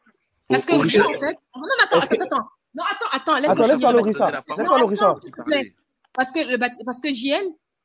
Parce 0.48 0.64
que 0.64 0.74
vous, 0.74 0.80
en 1.00 1.10
fait, 1.10 1.36
non, 1.56 1.62
non, 1.62 1.68
attends, 1.82 1.98
attends, 1.98 2.24
attends. 2.24 2.46
Non, 2.74 2.84
attends, 2.90 3.34
attends, 3.34 3.38
laisse-moi 3.38 3.92
finir. 3.92 4.04
Richard. 4.04 4.44
parole. 4.44 4.84
Richard. 4.84 5.16
s'il 5.16 5.30
te 5.32 5.42
plaît. 5.42 5.74
Parce 6.14 6.30
que, 6.32 6.40
le 6.50 6.56
bat- 6.58 6.70
parce 6.84 7.00
que 7.00 7.12
JL, 7.12 7.42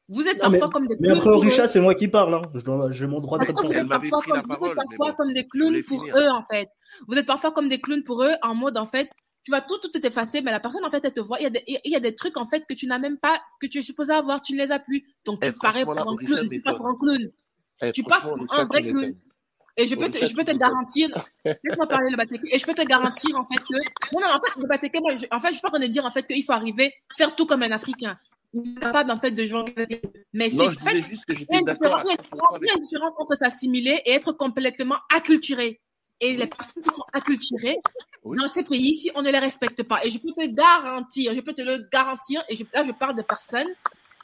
vous 0.10 0.26
êtes 0.28 0.42
Non, 0.42 0.50
mais, 0.50 0.60
parfois 0.60 0.74
comme 0.74 0.88
des 0.88 0.96
mais 1.00 1.08
clowns 1.08 1.18
après 1.18 1.30
pour 1.32 1.40
eux. 1.42 1.46
Orisha, 1.46 1.68
c'est 1.68 1.80
moi 1.80 1.96
qui 1.96 2.08
parle. 2.08 2.36
Hein. 2.36 2.42
J'ai 2.92 3.08
mon 3.08 3.20
droit 3.20 3.38
de 3.40 3.46
vous 3.46 3.52
répondre. 3.54 3.74
Elle 3.74 3.80
êtes 3.82 3.88
parfois, 3.90 4.22
comme, 4.22 4.32
vous 4.32 4.38
êtes 4.40 4.48
parole, 4.48 4.70
mais 4.70 4.76
parfois 4.76 5.10
bon, 5.10 5.16
comme 5.16 5.34
des 5.34 5.48
clowns 5.48 5.84
pour 5.84 6.00
finir. 6.00 6.18
eux, 6.18 6.30
en 6.30 6.42
fait. 6.42 6.70
Vous 7.08 7.16
êtes 7.16 7.26
parfois 7.26 7.52
comme 7.52 7.70
des 7.70 7.82
clowns 7.82 8.04
pour 8.04 8.24
eux, 8.24 8.34
en 8.42 8.56
mode, 8.56 8.78
en 8.78 8.86
fait, 8.86 9.10
tu 9.44 9.52
vas 9.52 9.62
tout, 9.62 9.78
tout 9.78 9.90
est 9.96 10.06
effacé, 10.06 10.42
mais 10.42 10.52
la 10.52 10.60
personne, 10.60 10.84
en 10.86 10.90
fait, 10.90 11.04
elle 11.04 11.14
te 11.14 11.20
voit. 11.22 11.40
Il 11.40 11.44
y 11.44 11.48
a 11.48 11.50
des, 11.50 11.64
il 11.68 11.92
y 11.92 11.96
a 11.96 12.00
des 12.02 12.16
trucs, 12.16 12.38
en 12.38 12.46
fait, 12.46 12.64
que 12.68 12.74
tu 12.74 12.86
n'as 12.88 13.00
même 13.00 13.18
pas, 13.18 13.42
que 13.62 13.68
tu 13.68 13.80
es 13.80 13.82
supposé 13.82 14.14
avoir, 14.14 14.42
tu 14.42 14.54
ne 14.54 14.66
les 14.66 14.72
as 14.72 14.80
plus. 14.80 15.04
Donc, 15.26 15.42
tu 15.42 15.50
Eh, 15.50 15.52
parais 15.62 15.84
pour 15.84 15.98
un 15.98 16.16
clown, 16.16 16.50
tu 16.50 16.62
passes 16.62 16.78
pour 16.78 16.88
un 16.88 16.96
clown. 16.96 17.30
Eh, 17.82 17.92
Tu 17.92 18.04
passes 18.04 18.26
un 18.26 18.66
clown. 18.68 18.84
m'étonnes. 18.84 19.16
Et 19.80 19.86
je 19.86 19.94
peux 19.96 20.10
te, 20.10 20.26
je 20.26 20.34
peux 20.34 20.44
te 20.44 20.52
garantir, 20.58 21.08
laisse-moi 21.46 21.88
parler 21.88 22.10
le 22.10 22.18
Bateke, 22.18 22.42
et 22.52 22.58
je 22.58 22.66
peux 22.66 22.74
te 22.74 22.82
garantir, 22.82 23.38
en 23.38 23.44
fait, 23.46 23.60
que, 23.60 23.76
non, 24.16 24.22
non, 24.22 24.28
en 24.34 24.38
fait, 24.38 24.60
le 24.60 24.68
Bateke, 24.68 25.00
moi, 25.00 25.16
je, 25.16 25.26
en 25.30 25.40
fait, 25.40 25.50
je 25.50 25.54
suis 25.54 25.62
pas 25.62 25.68
en 25.68 25.72
train 25.72 25.80
de 25.80 25.86
dire, 25.86 26.04
en 26.04 26.10
fait, 26.10 26.24
qu'il 26.26 26.44
faut 26.44 26.54
arriver, 26.54 26.92
faire 27.16 27.36
tout 27.36 27.46
comme 27.46 27.62
un 27.62 27.70
Africain. 27.72 28.18
Il 28.56 28.62
est 28.76 28.80
capable, 28.80 29.12
en 29.12 29.20
fait, 29.20 29.30
de 29.30 29.46
jongler. 29.46 30.02
Mais 30.34 30.50
c'est, 30.50 30.72
fait, 30.80 31.04
juste 31.04 31.26
que 31.26 31.34
il 31.34 31.42
y 31.42 31.44
a 31.44 31.58
j'étais 31.60 31.64
d'accord 31.64 32.02
il 32.06 32.08
y 32.08 32.70
a 32.72 32.74
une 32.74 32.80
100% 32.80 32.80
différence- 32.82 33.12
entre 33.20 33.36
s'assimiler 33.38 34.02
et 34.06 34.14
être 34.14 34.32
complètement 34.32 34.98
acculturé. 35.14 35.80
Et 36.22 36.36
les 36.36 36.48
personnes 36.48 36.82
qui 36.82 36.90
sont 36.90 37.06
acculturées, 37.14 37.78
Oui. 38.24 38.38
dans 38.40 38.50
ces 38.50 38.64
pays-ci, 38.64 39.12
on 39.14 39.22
ne 39.22 39.30
les 39.30 39.38
respecte 39.38 39.84
pas. 39.88 40.04
Et 40.04 40.10
je 40.10 40.18
peux 40.18 40.32
te 40.32 40.48
garantir, 40.48 41.36
je 41.36 41.42
peux 41.42 41.54
te 41.54 41.62
le 41.62 41.88
garantir, 41.92 42.44
et 42.50 42.56
je, 42.56 42.64
là, 42.74 42.84
je 42.84 42.92
parle 42.94 43.16
de 43.16 43.22
personnes 43.22 43.68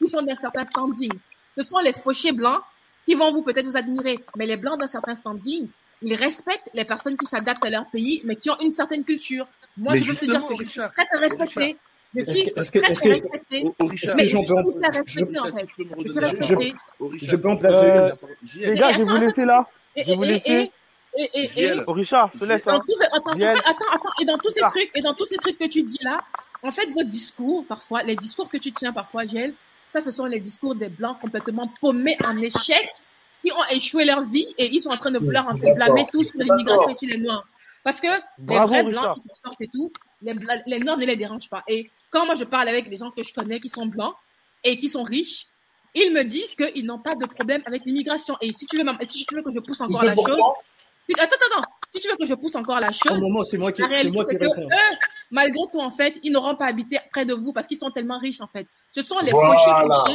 qui 0.02 0.08
sont 0.10 0.24
d'un 0.24 0.34
certain 0.36 0.66
standing. 0.66 1.12
Ce 1.56 1.64
sont 1.64 1.78
les 1.78 1.94
fauchés 1.94 2.32
blancs 2.32 2.62
qui 3.08 3.16
vont 3.16 3.32
vous 3.32 3.42
peut-être 3.44 3.66
vous 3.66 3.78
admirer, 3.78 4.20
mais 4.38 4.46
les 4.46 4.58
blancs 4.58 4.80
d'un 4.80 4.88
certain 4.88 5.16
standing, 5.16 5.68
ils 6.02 6.16
respectent 6.16 6.70
les 6.74 6.86
personnes 6.86 7.18
qui 7.18 7.26
s'adaptent 7.26 7.66
à 7.66 7.70
leur 7.70 7.86
pays, 7.88 8.22
mais 8.26 8.36
qui 8.36 8.50
ont 8.50 8.60
une 8.60 8.74
certaine 8.74 9.04
culture. 9.04 9.46
Moi, 9.78 9.94
Mais 9.94 10.00
je 10.00 10.12
peux 10.12 10.16
te 10.18 10.26
dire 10.26 10.46
que 10.46 10.56
je 10.64 10.70
suis 10.70 10.80
très, 10.80 11.06
très 11.06 11.18
respectée. 11.20 11.78
Je 12.16 12.24
suis 12.24 12.44
que- 12.52 12.60
est-ce 12.60 12.72
que- 12.72 12.80
très, 12.80 12.92
est-ce 12.92 13.00
très 13.00 13.10
que- 13.10 13.14
respectée. 13.16 13.64
O- 13.66 13.76
Orisha, 13.86 14.08
Est-ce 14.08 14.18
Mais 14.18 14.24
je 14.28 14.38
suis 14.38 14.46
peux 14.46 15.34
je- 15.34 15.40
respectée, 15.40 15.40
en 15.40 15.52
fait. 15.52 15.68
Je 16.04 16.08
suis 16.12 16.20
la 16.22 16.28
je- 16.28 16.36
respectée. 16.36 16.74
Je 17.28 17.36
peux 17.36 17.50
en 17.50 17.58
placer 17.58 17.86
une. 17.88 17.96
la 18.62 18.68
Les 18.70 18.76
gars, 18.78 18.92
je 18.94 18.98
vais 19.00 19.04
vous 19.06 19.18
laisser 19.18 19.46
là. 19.46 19.68
Et, 19.96 20.04
Je 20.04 20.08
vais 20.10 20.16
vous 20.16 20.24
laisser. 20.24 20.72
et, 21.18 21.22
et, 21.34 21.50
et, 21.64 21.72
Richard, 21.88 22.30
je 22.36 22.40
te 22.40 22.46
laisse. 22.46 22.64
dans 22.64 22.74
Hein. 22.76 22.80
tout, 22.86 22.94
attends, 23.12 23.32
attends, 23.32 23.86
attends, 23.94 24.10
et 24.22 24.26
dans 24.26 24.38
tous 24.38 24.52
ces 24.52 24.60
trucs, 24.62 24.92
et 24.96 25.02
dans 25.02 25.14
tous 25.16 25.26
ces 25.26 25.38
trucs 25.38 25.58
que 25.58 25.66
tu 25.68 25.82
dis 25.84 25.98
là, 26.02 26.18
en 26.62 26.72
fait, 26.72 26.86
votre 26.92 27.10
discours, 27.10 27.66
parfois, 27.66 28.04
les 28.04 28.16
discours 28.16 28.48
que 28.48 28.58
tu 28.58 28.72
tiens 28.72 28.94
parfois, 28.94 29.26
Gel, 29.26 29.54
ça, 29.94 30.02
ce 30.02 30.12
sont 30.12 30.26
les 30.26 30.40
discours 30.40 30.74
des 30.74 30.90
blancs 30.90 31.20
complètement 31.20 31.72
paumés 31.80 32.18
en 32.26 32.36
échec, 32.38 32.90
qui 33.44 33.52
ont 33.52 33.66
échoué 33.72 34.06
leur 34.06 34.24
vie 34.24 34.48
et 34.58 34.74
ils 34.74 34.82
sont 34.82 34.90
en 34.90 34.98
train 34.98 35.12
de 35.12 35.20
vouloir 35.20 35.48
peu 35.50 35.72
blâmer 35.76 36.08
tout 36.12 36.24
sur 36.24 36.40
l'immigration 36.40 36.90
et 36.90 36.96
sur 36.96 37.10
les 37.10 37.18
noirs. 37.18 37.46
Parce 37.84 38.00
que 38.02 38.08
les 38.08 38.58
vrais 38.58 38.82
Richard. 38.82 38.86
blancs 38.86 39.16
qui 39.16 39.22
se 39.22 39.28
sortent 39.44 39.62
et 39.62 39.68
tout, 39.68 39.92
les, 40.22 40.80
noirs 40.80 40.98
ne 40.98 41.06
les 41.06 41.16
dérangent 41.16 41.50
pas. 41.50 41.64
Et 41.68 41.92
quand 42.10 42.26
moi 42.26 42.34
je 42.34 42.46
parle 42.46 42.70
avec 42.70 42.90
des 42.90 42.98
gens 42.98 43.12
que 43.12 43.24
je 43.24 43.34
connais 43.34 43.60
qui 43.60 43.70
sont 43.70 43.86
blancs 43.86 44.16
et 44.64 44.78
qui 44.78 44.90
sont 44.90 45.04
riches, 45.04 45.48
ils 45.94 46.12
me 46.12 46.24
disent 46.24 46.56
qu'ils 46.56 46.86
n'ont 46.86 47.00
pas 47.00 47.16
de 47.16 47.26
problème 47.28 47.62
avec 47.66 47.84
l'immigration. 47.86 48.36
Et 48.42 48.52
si 48.52 48.66
tu 48.66 48.82
veux, 48.82 48.86
si 49.08 49.26
tu 49.26 49.36
veux 49.36 49.44
que 49.44 49.52
je 49.52 49.60
pousse 49.60 49.82
encore 49.82 50.04
la 50.04 50.16
chose, 50.16 50.26
attends, 51.20 51.36
attends, 51.36 51.58
attends. 51.58 51.70
Si 51.94 52.00
tu 52.00 52.08
veux 52.08 52.16
que 52.16 52.26
je 52.26 52.34
pousse 52.34 52.56
encore 52.56 52.80
la 52.80 52.92
chose, 52.92 53.20
moment, 53.20 53.46
c'est 53.46 53.60
moi 53.60 53.72
qui, 53.72 53.82
la 53.82 53.88
réalité, 53.88 54.12
moi 54.12 54.26
qui 54.26 54.32
c'est 54.32 54.40
que 54.40 54.46
eux, 54.46 54.98
malgré 55.30 55.60
tout, 55.72 55.80
en 55.80 55.92
fait, 55.92 56.16
ils 56.24 56.32
n'auront 56.32 56.56
pas 56.56 56.66
habité 56.66 56.98
près 57.12 57.24
de 57.24 57.36
vous 57.36 57.54
parce 57.54 57.68
qu'ils 57.68 57.78
sont 57.78 57.92
tellement 57.92 58.18
riches, 58.18 58.42
en 58.42 58.48
fait. 58.48 58.66
Ce 58.92 59.04
sont 59.04 59.20
les 59.20 59.30
Voilà, 59.30 59.54
fauchés 59.54 59.70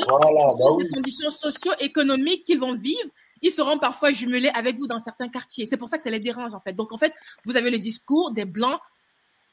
voilà, 0.09 0.51
à 0.51 0.55
bah 0.59 0.65
oui. 0.75 0.89
conditions 0.93 1.31
socio-économiques 1.31 2.43
qu'ils 2.43 2.59
vont 2.59 2.75
vivre. 2.75 3.09
Ils 3.43 3.53
seront 3.53 3.79
parfois 3.79 4.11
jumelés 4.11 4.51
avec 4.55 4.77
vous 4.77 4.89
dans 4.89 4.99
certains 4.99 5.29
quartiers. 5.29 5.67
C'est 5.67 5.77
pour 5.77 5.89
ça 5.89 5.99
que 5.99 6.03
ça 6.03 6.11
les 6.11 6.19
dérange, 6.19 6.53
en 6.53 6.59
fait. 6.59 6.73
Donc, 6.73 6.93
en 6.93 6.97
fait, 6.97 7.15
vous 7.45 7.57
avez 7.57 7.71
le 7.71 7.79
discours 7.79 8.33
des 8.33 8.45
blancs 8.45 8.81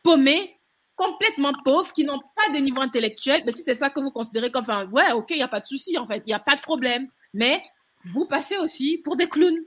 paumés, 0.01 0.57
complètement 0.95 1.53
pauvres, 1.63 1.93
qui 1.93 2.05
n'ont 2.05 2.21
pas 2.35 2.51
de 2.51 2.57
niveau 2.57 2.81
intellectuel. 2.81 3.43
Mais 3.45 3.51
si 3.51 3.61
c'est 3.61 3.75
ça 3.75 3.91
que 3.91 3.99
vous 3.99 4.09
considérez 4.09 4.49
comme, 4.49 4.63
enfin, 4.63 4.87
ouais, 4.87 5.11
ok, 5.11 5.27
il 5.29 5.37
n'y 5.37 5.43
a 5.43 5.47
pas 5.47 5.59
de 5.59 5.67
souci, 5.67 5.95
en 5.99 6.07
fait. 6.07 6.23
Il 6.25 6.29
n'y 6.29 6.33
a 6.33 6.39
pas 6.39 6.55
de 6.55 6.61
problème. 6.61 7.07
Mais 7.35 7.61
vous 8.05 8.25
passez 8.25 8.57
aussi 8.57 8.97
pour 9.03 9.15
des 9.15 9.29
clowns. 9.29 9.63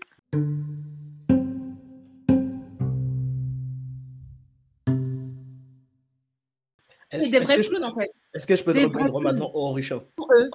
C'est 7.11 7.29
des 7.29 7.37
est-ce 7.39 7.45
vrais 7.45 7.57
que 7.57 7.63
je- 7.63 7.69
clowns, 7.71 7.85
en 7.85 7.95
fait. 7.95 8.11
est-ce 8.35 8.47
que 8.47 8.55
je 8.57 8.63
peux 8.65 8.73
te 8.75 8.79
répondre 8.79 9.21
maintenant, 9.21 9.51
Orisha 9.55 10.01
Pour 10.17 10.29
eux. 10.33 10.51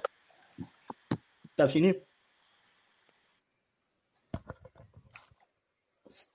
T'as 1.56 1.68
fini 1.68 1.92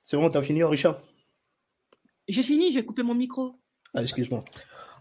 C'est 0.04 0.18
bon, 0.18 0.30
t'as 0.30 0.42
fini, 0.42 0.64
Richard 0.64 1.00
J'ai 2.28 2.44
fini, 2.44 2.72
j'ai 2.72 2.84
coupé 2.86 3.04
mon 3.04 3.14
micro. 3.16 3.56
Ah, 3.94 4.02
excuse-moi. 4.02 4.44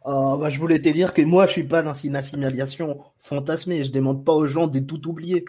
Euh, 0.07 0.37
bah, 0.39 0.51
je 0.51 0.59
voulais 0.59 0.79
te 0.81 0.89
dire 0.89 1.13
que 1.15 1.23
moi, 1.23 1.47
je 1.47 1.53
suis 1.53 1.65
pas 1.65 1.83
dans 1.83 1.95
une 1.95 2.17
assimilation 2.17 3.03
fantasmée. 3.19 3.83
Je 3.83 3.91
demande 3.91 4.25
pas 4.25 4.33
aux 4.33 4.47
gens 4.47 4.67
de 4.67 4.79
tout 4.81 5.07
oublier. 5.09 5.45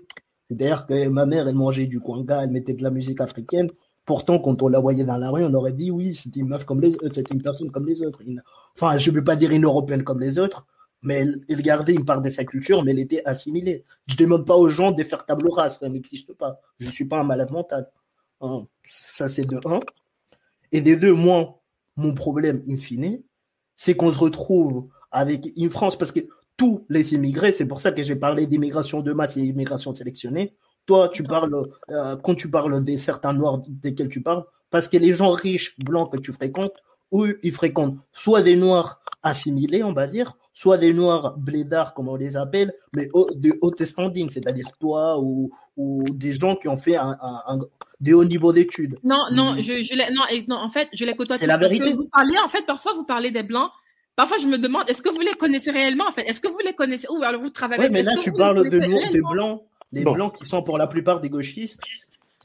D'ailleurs, 0.50 0.88
que 0.88 1.08
ma 1.08 1.26
mère, 1.26 1.48
elle 1.48 1.56
mangeait 1.56 1.88
du 1.88 2.00
kwanga, 2.00 2.44
elle 2.44 2.50
mettait 2.52 2.74
de 2.74 2.82
la 2.84 2.90
musique 2.90 3.22
africaine. 3.22 3.70
Pourtant, 4.10 4.39
quand 4.39 4.63
on 4.63 4.70
la 4.70 4.80
voyait 4.80 5.04
dans 5.04 5.18
la 5.18 5.30
rue, 5.30 5.44
on 5.44 5.54
aurait 5.54 5.72
dit 5.72 5.92
oui, 5.92 6.16
c'était 6.16 6.39
une 6.39 6.48
meuf 6.48 6.66
comme 6.66 6.82
les 6.82 6.96
autres, 6.96 7.20
une 7.32 7.44
personne 7.44 7.70
comme 7.70 7.86
les 7.86 8.01
autres. 8.01 8.24
Enfin, 8.75 8.98
je 8.98 9.12
ne 9.12 9.16
veux 9.16 9.24
pas 9.24 9.36
dire 9.36 9.51
une 9.51 9.66
européenne 9.66 10.04
comme 10.04 10.20
les 10.20 10.39
autres, 10.39 10.66
mais 11.04 11.28
elle, 11.48 11.62
gardait 11.62 11.94
une 11.94 12.06
part 12.06 12.20
de 12.20 12.32
sa 12.32 12.44
culture, 12.44 12.84
mais 12.84 12.89
elle 12.89 12.98
était 12.98 13.22
assimilée. 13.25 13.86
Je 14.08 14.16
demande 14.16 14.48
pas 14.48 14.56
aux 14.56 14.68
gens 14.68 14.92
de 14.92 15.04
faire 15.04 15.28
table 15.28 15.48
rase, 15.51 15.78
ça 15.78 15.89
n'existe 15.89 16.34
pas. 16.34 16.60
Je 16.80 16.89
suis 16.89 17.06
pas 17.06 17.20
un 17.20 17.24
malade 17.24 17.51
mental. 17.51 17.88
Hein. 18.42 18.63
Ça, 18.89 19.28
c'est 19.28 19.46
de 19.46 19.60
un. 19.66 19.80
Et 20.72 20.82
de 20.82 20.96
deux, 20.96 21.13
moi, 21.13 21.62
mon 21.96 22.16
problème, 22.16 22.63
in 22.68 22.78
fine, 22.78 23.22
c'est 23.75 23.96
qu'on 23.96 24.12
se 24.12 24.18
retrouve 24.18 24.88
avec 25.12 25.54
une 25.56 25.70
France, 25.70 26.00
parce 26.00 26.12
que 26.12 26.22
tous 26.58 26.84
les 26.89 27.13
immigrés, 27.13 27.51
c'est 27.51 27.68
pour 27.68 27.80
ça 27.80 27.92
que 27.92 28.01
j'ai 28.01 28.16
parlé 28.16 28.48
d'immigration 28.48 29.01
de 29.01 29.13
masse 29.13 29.38
et 29.38 29.42
immigration 29.42 29.94
sélectionnée. 29.94 30.56
Toi, 30.89 31.08
tu 31.10 31.22
parles, 31.24 31.53
euh, 31.91 32.15
quand 32.24 32.34
tu 32.34 32.50
parles 32.50 32.84
des 32.84 32.98
certains 32.98 33.34
noirs 33.34 33.60
desquels 33.67 34.10
tu 34.10 34.22
parles, 34.24 34.43
parce 34.72 34.88
que 34.88 34.98
les 34.98 35.13
gens 35.13 35.29
riches, 35.29 35.75
blancs 35.77 36.12
que 36.12 36.17
tu 36.17 36.31
fréquentes, 36.34 36.74
eux, 37.13 37.39
ils 37.43 37.51
fréquentent 37.51 37.98
soit 38.12 38.41
des 38.41 38.55
noirs 38.55 39.00
assimilés, 39.22 39.84
on 39.84 39.93
va 39.93 40.08
dire, 40.08 40.36
soit 40.62 40.79
des 40.79 40.91
noirs 40.93 41.36
blédards, 41.38 41.93
comme 41.93 42.08
on 42.10 42.15
les 42.15 42.36
appelle, 42.36 42.74
mais 42.96 43.05
de 43.36 43.51
haut 43.62 43.72
standing, 43.84 44.31
c'est-à-dire 44.31 44.65
toi 44.79 45.19
ou, 45.19 45.51
ou 45.77 46.05
des 46.24 46.34
gens 46.34 46.55
qui 46.55 46.67
ont 46.67 46.79
fait 46.79 46.98
un, 46.98 47.15
un, 47.22 47.41
un- 47.48 47.60
des 48.00 48.13
hauts 48.13 48.25
niveaux 48.25 48.51
d'études. 48.51 48.98
Non, 49.03 49.24
non, 49.31 49.55
je, 49.60 49.74
non, 50.17 50.24
et- 50.31 50.46
non, 50.48 50.55
en 50.55 50.69
fait, 50.69 50.88
je 50.93 51.05
les 51.05 51.15
côtoie 51.15 51.38
C'est 51.38 51.46
la 51.46 51.58
vérité. 51.58 51.93
Vous 51.93 52.10
parlez, 52.12 52.38
en 52.43 52.48
fait, 52.48 52.65
parfois 52.65 52.93
vous 52.96 53.03
parlez 53.03 53.29
des 53.29 53.43
blancs. 53.43 53.69
Parfois, 54.15 54.38
je 54.38 54.48
me 54.48 54.58
demande, 54.58 54.89
est-ce 54.89 55.01
que 55.01 55.10
vous 55.10 55.22
les 55.22 55.34
connaissez 55.34 55.72
réellement, 55.72 56.08
en 56.08 56.12
fait? 56.12 56.24
Est-ce 56.24 56.41
que 56.41 56.48
vous 56.48 56.60
les 56.65 56.74
connaissez? 56.74 57.08
Ou 57.10 57.22
alors 57.24 57.41
vous 57.41 57.51
travaillez 57.51 57.84
Oui, 57.84 57.89
mais 57.91 58.03
là, 58.03 58.13
tu 58.19 58.34
parles 58.34 58.67
de, 58.67 58.79
blancs, 59.34 59.62
les 59.91 60.03
Bon. 60.03 60.13
blancs 60.13 60.36
qui 60.38 60.46
sont 60.46 60.62
pour 60.63 60.77
la 60.77 60.88
plupart 60.88 61.19
des 61.22 61.29
gauchistes, 61.29 61.81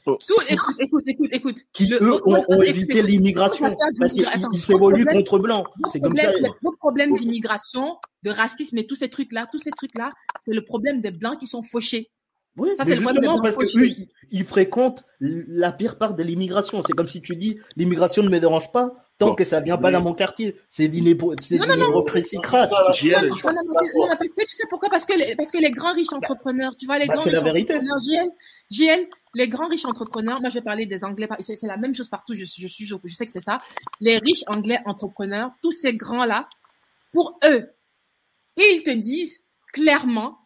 Tout, 0.05 0.17
écoute, 0.49 0.75
écoute, 0.79 1.03
écoute, 1.07 1.29
écoute. 1.31 1.57
qui 1.73 1.87
Le- 1.87 1.97
eux 2.03 2.21
ont, 2.27 2.61
évité 2.61 3.01
l'immigration, 3.01 3.75
parce 3.99 4.13
qu'ils 4.13 4.59
s'évoluent 4.59 5.03
problème- 5.03 5.23
contre 5.23 5.39
blancs. 5.39 5.67
vos 5.83 5.89
C'est 5.91 5.99
comme 5.99 6.15
ça. 6.15 6.29
problèmes, 6.31 6.51
vos 6.61 6.71
problèmes 6.73 7.13
d'immigration, 7.15 7.97
de 8.23 8.29
racisme 8.29 8.77
et 8.77 8.85
tous 8.85 8.95
ces 8.95 9.09
trucs-là, 9.09 9.45
tous 9.51 9.57
ces 9.57 9.71
trucs-là, 9.71 10.09
c'est 10.43 10.53
le 10.53 10.63
problème 10.63 11.01
des 11.01 11.09
blancs 11.11 11.39
qui 11.39 11.47
sont 11.47 11.63
fauchés. 11.63 12.11
Oui, 12.57 12.69
Ça, 12.77 12.83
mais 12.85 12.91
c'est 12.91 12.97
le 12.97 13.03
problème 13.03 13.23
justement 13.23 13.41
parce 13.41 13.57
Blancs 13.57 13.71
que 13.71 13.77
eux, 13.79 13.87
ils, 13.87 14.07
ils 14.31 14.45
fréquentent 14.45 15.03
la 15.19 15.71
pire 15.71 15.97
part 15.97 16.13
de 16.13 16.23
l'immigration. 16.23 16.81
C'est 16.85 16.93
comme 16.93 17.07
si 17.07 17.21
tu 17.21 17.35
dis 17.35 17.57
l'immigration 17.75 18.21
ne 18.23 18.29
me 18.29 18.39
dérange 18.39 18.71
pas 18.71 18.93
tant 19.17 19.27
Bon, 19.29 19.35
que 19.35 19.43
ça 19.43 19.61
vient 19.61 19.77
pas 19.77 19.91
dans 19.91 20.01
mon 20.01 20.13
quartier. 20.13 20.55
C'est 20.69 20.91
c'est 20.91 21.57
Non, 21.57 21.67
non, 21.67 21.77
non. 21.77 21.89
hypocrisie 21.89 22.37
crasse. 22.41 22.71
Parce 22.71 22.99
que 24.35 24.41
tu 24.45 24.55
sais 24.55 24.63
pourquoi? 24.69 24.89
Parce 24.89 25.05
que 25.05 25.13
les, 25.17 25.35
parce 25.35 25.51
que 25.51 25.57
les 25.57 25.71
grands 25.71 25.93
riches 25.93 26.13
entrepreneurs, 26.13 26.75
tu 26.77 26.85
vois, 26.85 26.99
les 26.99 27.07
Bah, 27.07 27.15
grands 27.15 27.25
la 27.25 27.31
riches 27.31 27.43
vérité. 27.43 27.73
entrepreneurs, 27.75 28.01
JL, 28.01 28.29
JL, 28.71 29.07
les 29.35 29.47
grands 29.47 29.67
riches 29.67 29.85
entrepreneurs, 29.85 30.41
moi 30.41 30.49
je 30.49 30.55
vais 30.55 30.63
parler 30.63 30.85
des 30.85 31.03
Anglais, 31.03 31.27
c'est 31.39 31.55
c'est 31.55 31.67
la 31.67 31.77
même 31.77 31.93
chose 31.93 32.09
partout, 32.09 32.33
je, 32.35 32.45
je, 32.45 32.67
je, 32.67 32.95
je 33.03 33.13
sais 33.13 33.25
que 33.25 33.31
c'est 33.31 33.43
ça. 33.43 33.57
Les 34.01 34.17
riches 34.17 34.43
Anglais 34.47 34.79
entrepreneurs, 34.85 35.51
tous 35.61 35.71
ces 35.71 35.93
grands-là, 35.93 36.47
pour 37.11 37.39
eux, 37.45 37.69
ils 38.57 38.83
te 38.83 38.91
disent 38.91 39.39
clairement, 39.73 40.39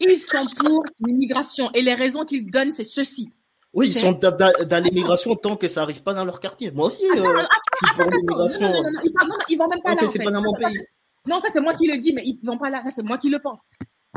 ils 0.00 0.18
sont 0.18 0.44
pour 0.58 0.84
l'immigration. 1.06 1.70
Et 1.72 1.82
les 1.82 1.94
raisons 1.94 2.24
qu'ils 2.24 2.50
donnent, 2.50 2.72
c'est 2.72 2.84
ceci. 2.84 3.30
Oui, 3.74 3.88
ils 3.88 3.94
sont 3.94 4.12
dans, 4.12 4.82
l'immigration 4.82 5.34
tant 5.34 5.56
que 5.56 5.68
ça 5.68 5.82
arrive 5.82 6.02
pas 6.02 6.14
dans 6.14 6.24
leur 6.24 6.40
quartier. 6.40 6.70
Moi 6.70 6.88
aussi, 6.88 7.04
euh, 7.04 7.14
je 7.14 7.86
suis 7.86 7.94
pour 7.94 8.04
Non, 8.04 8.06
non, 8.06 8.06
non, 8.06 8.16
l'immigration. 8.16 8.60
non, 8.60 8.82
non, 8.82 8.90
non, 8.90 9.34
ils, 9.48 9.56
vont 9.56 9.68
même 9.68 9.82
pas 9.82 9.90
Tant 9.90 9.96
là. 9.96 10.00
que 10.00 10.06
en 10.06 10.10
c'est 10.10 10.18
fait. 10.18 10.24
pas 10.24 10.30
dans 10.30 10.42
mon 10.42 10.52
Ça, 10.52 10.62
ça, 10.62 10.68
pays. 10.68 10.82
Non, 11.26 11.40
ça 11.40 11.48
c'est 11.52 11.60
moi 11.60 11.74
qui 11.74 11.86
le 11.86 11.98
dis, 11.98 12.12
mais 12.12 12.22
ils 12.24 12.38
vont 12.44 12.58
pas 12.58 12.70
là. 12.70 12.82
Ça 12.84 12.90
c'est 12.96 13.02
moi 13.02 13.18
qui 13.18 13.28
le 13.28 13.38
pense. 13.38 13.62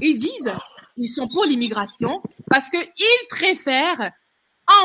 Ils 0.01 0.17
disent, 0.17 0.53
ils 0.97 1.09
sont 1.09 1.27
pour 1.27 1.45
l'immigration 1.45 2.21
parce 2.49 2.69
que 2.69 2.77
ils 2.77 3.27
préfèrent 3.29 4.11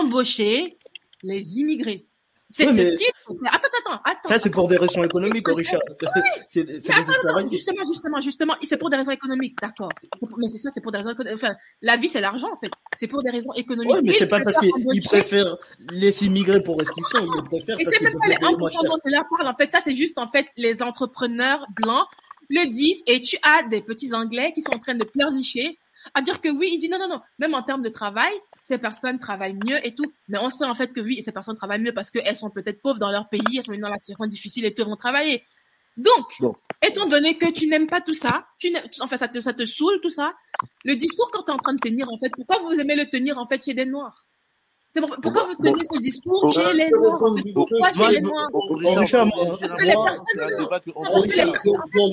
embaucher 0.01 0.79
les 1.23 1.59
immigrés. 1.59 2.07
C'est 2.51 2.73
mais- 2.73 2.97
font. 3.25 3.35
Attends, 3.47 3.57
attends, 3.57 4.03
attends. 4.05 4.29
Ça, 4.29 4.39
c'est 4.39 4.51
pour 4.51 4.69
des 4.69 4.77
raisons 4.77 5.03
économiques, 5.03 5.47
Richard. 5.49 5.81
C'est 6.49 6.65
c'est 6.81 6.93
justement, 6.93 7.51
justement, 7.85 8.21
justement, 8.21 8.55
c'est 8.63 8.77
pour 8.77 8.89
des 8.89 8.97
raisons 8.97 9.11
économiques, 9.11 9.59
d'accord. 9.61 9.91
Mais 10.39 10.47
c'est 10.49 10.59
ça, 10.59 10.71
c'est 10.73 10.81
pour 10.81 10.93
des 10.93 10.99
raisons 10.99 11.11
économiques. 11.11 11.43
Enfin, 11.43 11.55
la 11.83 11.97
vie, 11.97 12.09
c'est 12.09 12.21
l'argent, 12.21 12.49
en 12.53 12.57
fait. 12.57 12.71
C'est 12.99 13.09
pour 13.09 13.23
des 13.23 13.31
raisons 13.31 13.53
économiques. 13.55 13.93
Oui, 13.95 14.01
mais 14.05 14.13
c'est 14.13 14.29
pas 14.29 14.41
parce 14.41 14.57
qu'ils 14.59 15.03
préfèrent 15.03 15.57
les 15.93 16.25
immigrés 16.25 16.63
pour 16.63 16.81
ce 16.83 16.93
qu'ils 16.93 17.05
sont. 17.05 17.19
Ils 17.19 17.43
les 17.43 17.49
préfèrent 17.49 17.81
Et 17.81 17.85
c'est 17.85 18.01
même 18.01 18.17
pas 18.19 18.27
les 18.29 18.35
les 18.35 18.39
payer 18.39 18.57
moins 18.57 18.69
1% 18.69 18.73
cher. 18.73 18.83
dont 18.85 18.97
cela 18.97 19.25
parle. 19.29 19.49
En 19.49 19.57
fait, 19.57 19.71
ça, 19.73 19.81
c'est 19.85 19.95
juste, 19.95 20.19
en 20.19 20.29
fait, 20.29 20.47
les 20.57 20.83
entrepreneurs 20.83 21.67
blancs 21.77 22.07
le 22.49 22.67
disent 22.69 23.03
et 23.07 23.21
tu 23.23 23.37
as 23.43 23.65
des 23.69 23.81
petits 23.83 24.15
anglais 24.15 24.53
qui 24.55 24.63
sont 24.63 24.73
en 24.73 24.79
train 24.79 24.95
de 24.95 25.05
pleurnicher 25.05 25.79
à 26.15 26.23
dire 26.23 26.41
que 26.41 26.49
oui, 26.49 26.71
il 26.73 26.79
dit 26.79 26.89
non, 26.89 26.99
non, 26.99 27.09
non. 27.09 27.21
Même 27.39 27.55
en 27.55 27.63
termes 27.63 27.83
de 27.83 27.89
travail, 27.89 28.33
ces 28.63 28.79
personnes 28.79 29.19
travaillent 29.19 29.59
mieux 29.65 29.85
et 29.87 29.95
tout. 29.95 30.13
Mais 30.29 30.39
on 30.39 30.51
sait 30.51 30.65
en 30.65 30.75
fait 30.75 30.93
que 30.93 31.01
oui, 31.01 31.23
ces 31.25 31.33
personnes 31.33 31.57
travaillent 31.57 31.81
mieux 31.83 31.95
parce 31.95 32.11
qu'elles 32.11 32.37
sont 32.37 32.51
peut-être 32.51 32.81
pauvres 32.81 32.99
dans 32.99 33.11
leur 33.11 33.29
pays, 33.29 33.57
elles 33.57 33.65
sont 33.65 33.77
dans 33.77 33.89
la 33.89 33.99
situation 33.99 34.27
difficile 34.27 34.65
et 34.65 34.75
tout, 34.75 34.83
elles 34.83 34.89
vont 34.89 34.97
travailler. 34.97 35.45
Donc, 35.97 36.27
étant 36.83 37.07
donné 37.07 37.39
que 37.39 37.51
tu 37.51 37.69
n'aimes 37.69 37.87
pas 37.87 38.03
tout 38.03 38.13
ça, 38.15 38.47
tu 38.59 38.71
n'aimes- 38.71 38.85
enfin, 39.01 39.17
ça 39.17 39.29
te, 39.29 39.41
ça 39.41 39.55
te 39.55 39.65
saoule 39.65 39.99
tout 40.03 40.11
ça, 40.11 40.35
le 40.85 40.95
discours 40.95 41.31
quand 41.33 41.45
tu 41.45 41.51
es 41.51 41.55
en 41.55 41.59
train 41.59 41.73
de 41.73 41.81
tenir, 41.81 42.07
en 42.13 42.19
fait, 42.19 42.31
pourquoi 42.37 42.59
vous 42.59 42.73
aimez 42.79 42.97
le 42.97 43.09
tenir, 43.09 43.39
en 43.39 43.47
fait, 43.47 43.65
chez 43.65 43.73
des 43.73 43.87
Noirs? 43.87 44.26
C'est 44.97 45.03
pour- 45.03 45.17
pourquoi 45.21 45.45
vous 45.45 45.55
tenez 45.57 45.85
ce 45.95 46.01
discours 46.01 46.41
Bon. 46.43 46.53
chez 46.53 46.73
les 46.73 46.85
fait 47.37 47.53
Pourquoi 47.53 47.93
chez 47.93 47.99
les 48.15 48.21
moi- 48.23 48.49
Parce 49.61 49.73
que 49.75 49.83
les 49.85 49.93
personnes- 49.93 50.25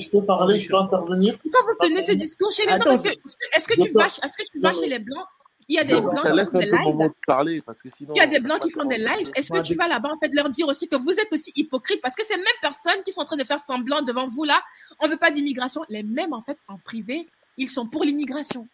Je 0.00 0.10
peux 0.10 0.22
parler, 0.22 0.58
je 0.60 0.68
peux 0.68 0.76
intervenir. 0.76 1.38
Pourquoi 1.38 1.60
vous 1.62 1.88
tenez 1.88 2.02
ce 2.02 2.12
discours 2.12 2.52
chez 2.52 2.66
les 2.66 2.72
que- 3.02 3.08
Est-ce 3.56 3.66
que, 3.66 3.74
tu 3.86 4.58
vas, 4.60 4.72
chez 4.74 4.86
les 4.88 4.98
Blancs? 4.98 5.24
Il 5.66 5.76
y 5.76 5.78
a 5.78 5.84
des 5.84 5.94
Blancs 6.02 6.24
qui 6.34 6.42
font 6.52 6.58
des 6.58 6.66
lives. 6.66 7.12
parler 7.26 7.62
parce 7.64 7.80
que 7.80 7.88
sinon. 7.88 8.12
Il 8.14 8.18
y 8.18 8.20
a 8.20 8.26
des 8.26 8.38
Blancs 8.40 8.60
qui 8.60 8.70
font 8.70 8.84
des 8.84 8.98
lives. 8.98 9.32
Est-ce 9.34 9.48
que 9.48 9.62
tu 9.62 9.74
vas 9.78 9.88
là-bas, 9.88 10.10
en 10.14 10.18
fait, 10.18 10.28
leur 10.34 10.50
dire 10.50 10.68
aussi 10.68 10.86
que 10.88 10.96
vous 10.96 11.12
êtes 11.12 11.32
aussi 11.32 11.52
hypocrites? 11.56 12.02
Parce 12.02 12.14
que 12.14 12.22
ces 12.22 12.36
mêmes 12.36 12.44
personnes 12.60 13.02
qui 13.02 13.12
sont 13.12 13.22
en 13.22 13.24
train 13.24 13.38
de 13.38 13.44
faire 13.44 13.58
semblant 13.58 14.02
devant 14.02 14.26
vous 14.26 14.44
là, 14.44 14.60
on 15.00 15.08
veut 15.08 15.16
pas 15.16 15.30
d'immigration. 15.30 15.80
Les 15.88 16.02
mêmes, 16.02 16.34
en 16.34 16.42
fait, 16.42 16.58
en 16.68 16.76
privé, 16.76 17.26
ils 17.56 17.70
sont 17.70 17.86
pour 17.86 18.04
l'immigration. 18.04 18.68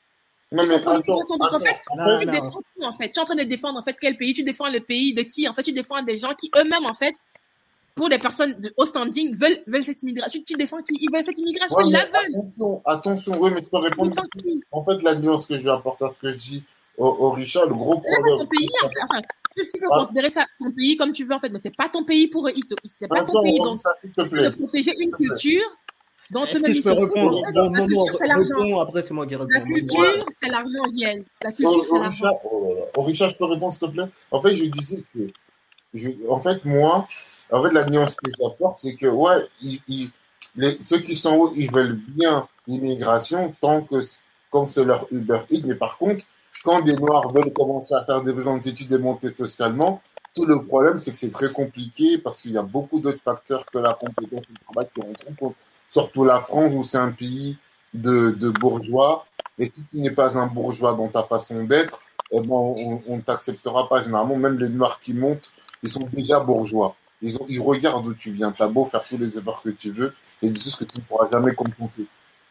Non, 0.52 0.64
mais 0.66 0.75
attends. 0.75 0.99
Donc, 0.99 1.30
en 1.30 1.61
fait, 1.61 1.76
Non, 1.97 2.19
tu 2.19 2.26
non. 2.26 2.33
défends 2.33 2.61
qui, 2.76 2.85
en 2.85 2.92
fait? 2.92 3.11
Tu 3.11 3.19
es 3.19 3.23
en 3.23 3.25
train 3.25 3.35
de 3.37 3.42
défendre, 3.45 3.78
en 3.78 3.83
fait, 3.83 3.97
quel 4.00 4.16
pays? 4.16 4.35
Tu 4.35 4.42
défends 4.42 4.69
le 4.69 4.80
pays 4.80 5.14
de 5.14 5.23
qui? 5.23 5.49
En 5.49 5.52
fait, 5.52 5.62
tu 5.62 5.73
défends 5.73 6.02
des 6.02 6.16
gens 6.16 6.35
qui 6.35 6.50
eux-mêmes, 6.57 6.87
en 6.87 6.92
fait, 6.92 7.14
pour 7.95 8.09
des 8.09 8.19
personnes 8.19 8.54
de 8.61 8.73
haut 8.76 8.85
standing, 8.85 9.37
veulent, 9.37 9.61
veulent 9.69 9.85
cette 9.85 10.02
immigration. 10.02 10.40
Tu, 10.40 10.45
tu 10.45 10.54
défends 10.54 10.83
qui? 10.83 10.97
Ils 11.00 11.09
veulent 11.12 11.23
cette 11.23 11.38
immigration. 11.38 11.76
Ouais, 11.76 11.85
ils 11.87 11.92
la 11.92 12.04
veulent. 12.04 12.35
attention, 12.37 12.83
attention, 12.85 13.38
oui, 13.40 13.50
mais 13.54 13.62
tu 13.62 13.71
peux 13.71 13.78
répondre. 13.78 14.14
En 14.73 14.85
fait, 14.85 15.02
la 15.02 15.14
nuance 15.14 15.47
que 15.47 15.57
je 15.57 15.62
vais 15.62 15.71
apporter 15.71 16.04
à 16.07 16.11
ce 16.11 16.19
que 16.19 16.33
je 16.33 16.37
dis 16.37 16.62
au, 16.99 17.07
au 17.07 17.30
Richard, 17.30 17.66
le 17.66 17.75
gros 17.75 17.99
problème. 18.00 18.38
ton 18.38 18.47
pays, 18.47 18.69
en 18.83 18.88
fait, 18.88 18.99
enfin, 19.09 19.21
tu, 19.57 19.69
tu 19.69 19.80
peux 19.80 19.87
Ah. 19.92 19.99
considérer 20.00 20.30
ça 20.30 20.47
ton 20.59 20.73
pays 20.73 20.97
comme 20.97 21.12
tu 21.12 21.25
veux, 21.25 21.35
en 21.35 21.38
fait, 21.38 21.49
mais 21.50 21.59
c'est 21.62 21.76
pas 21.76 21.88
ton 21.88 22.02
pays 22.04 22.26
pour 22.26 22.49
eux. 22.49 22.52
C'est 22.88 23.07
pas 23.09 23.23
ton 23.23 23.40
pays, 23.40 23.59
on 23.61 23.64
donc 23.66 23.80
ça, 23.80 23.92
de 24.04 24.49
protéger 24.50 24.95
une 24.99 25.12
culture 25.12 25.62
dont 26.30 26.44
Est-ce 26.44 26.62
que 26.62 26.72
je 26.72 26.82
peux 26.82 26.92
répondre 26.92 27.42
La 27.44 27.52
Bon, 27.52 27.70
Momo, 27.70 27.87
culture, 28.04 28.18
c'est 28.18 28.26
l'argent. 28.26 28.54
réponds, 28.56 28.80
après 28.80 29.02
c'est 29.02 29.14
moi 29.14 29.26
qui 29.26 29.34
La 29.34 29.38
réponds. 29.44 29.64
culture, 29.64 30.26
c'est 30.30 30.49
l'argent, 30.49 30.84
Giel. 30.96 31.25
La 31.42 31.50
Au, 31.50 31.52
culture, 31.52 31.87
c'est 31.87 31.99
l'argent. 31.99 32.40
Richard, 32.96 33.28
oh 33.28 33.32
je 33.32 33.37
peux 33.38 33.44
répondre, 33.46 33.72
s'il 33.75 33.88
te 33.88 33.92
plaît? 33.92 34.08
En 34.30 34.42
fait, 34.42 34.54
je 34.54 34.64
disais 34.64 35.02
que. 35.14 35.20
je- 35.94 36.28
en 36.28 36.40
fait, 36.40 36.64
moi, 36.64 37.06
en 37.50 37.62
fait, 37.64 37.72
la 37.72 37.88
nuance 37.90 38.14
que 38.14 38.30
j'apporte, 38.38 38.78
c'est 38.78 38.94
que, 38.94 39.06
ouais, 39.06 39.38
ils- 39.60 39.80
ils- 39.88 40.10
les, 40.56 40.82
ceux 40.82 40.99
qui 41.00 41.16
sont 41.16 41.34
hauts, 41.37 41.52
ils 41.56 41.70
veulent 41.70 41.94
bien 41.96 42.46
l'immigration 42.66 43.54
tant 43.60 43.82
que, 43.82 43.96
comme 44.50 44.68
c'est 44.68 44.84
leur 44.84 45.06
Uber 45.10 45.40
Eats. 45.50 45.62
Mais 45.64 45.75
par 45.75 45.99
contre, 45.99 46.25
quand 46.64 46.82
des 46.82 46.94
Noirs 46.96 47.32
veulent 47.32 47.52
commencer 47.52 47.94
à 47.94 48.04
faire 48.04 48.22
des 48.22 48.34
grandes 48.34 48.66
études 48.66 48.92
et 48.92 48.99
monter 48.99 49.30
socialement, 49.32 50.00
tout 50.34 50.44
le 50.44 50.62
problème, 50.64 50.99
c'est 51.00 51.10
que 51.12 51.16
c'est 51.16 51.30
très 51.32 51.50
compliqué 51.50 52.18
parce 52.18 52.40
qu'il 52.42 52.52
y 52.52 52.58
a 52.58 52.62
beaucoup 52.62 53.00
d'autres 53.00 53.20
facteurs 53.20 53.64
que 53.66 53.78
la 53.78 53.94
compétence 53.94 54.42
du 54.49 54.54
travail 54.64 54.88
qui 54.94 55.00
rentrent 55.00 55.28
en 55.30 55.34
compte. 55.34 55.56
Surtout 55.90 56.25
la 56.25 56.40
France 56.40 56.73
où 56.75 56.82
c'est 56.82 56.99
un 56.99 57.11
pays 57.12 57.59
de, 57.92 58.30
de 58.30 58.49
bourgeois. 58.50 59.26
Et 59.59 59.66
si 59.66 59.82
tu 59.90 59.99
n'es 59.99 60.11
pas 60.12 60.38
un 60.38 60.47
bourgeois 60.47 60.94
dans 60.94 61.09
ta 61.09 61.23
façon 61.25 61.64
d'être, 61.64 62.00
eh 62.32 62.40
ben, 62.40 62.49
on 62.54 63.02
on 63.06 63.16
ne 63.16 63.20
t'acceptera 63.23 63.88
pas. 63.88 64.02
Généralement, 64.02 64.37
même 64.37 64.59
les 64.59 64.68
Noirs 64.68 65.00
qui 65.00 65.12
montent, 65.12 65.50
ils 65.82 65.90
sont 65.90 66.09
déjà 66.12 66.40
bourgeois. 66.40 66.94
Ils, 67.23 67.37
ont, 67.37 67.44
ils 67.49 67.61
regardent 67.61 68.04
d'où 68.04 68.14
tu 68.14 68.30
viens. 68.32 68.52
T'as 68.52 68.68
beau 68.68 68.85
faire 68.87 69.04
tous 69.04 69.18
les 69.18 69.37
efforts 69.37 69.61
que 69.62 69.70
tu 69.70 69.90
veux, 69.90 70.14
et 70.40 70.49
des 70.49 70.59
choses 70.59 70.76
que 70.76 70.85
tu 70.85 70.99
ne 70.99 71.02
pourras 71.02 71.28
jamais 71.30 71.54
compenser. 71.54 72.06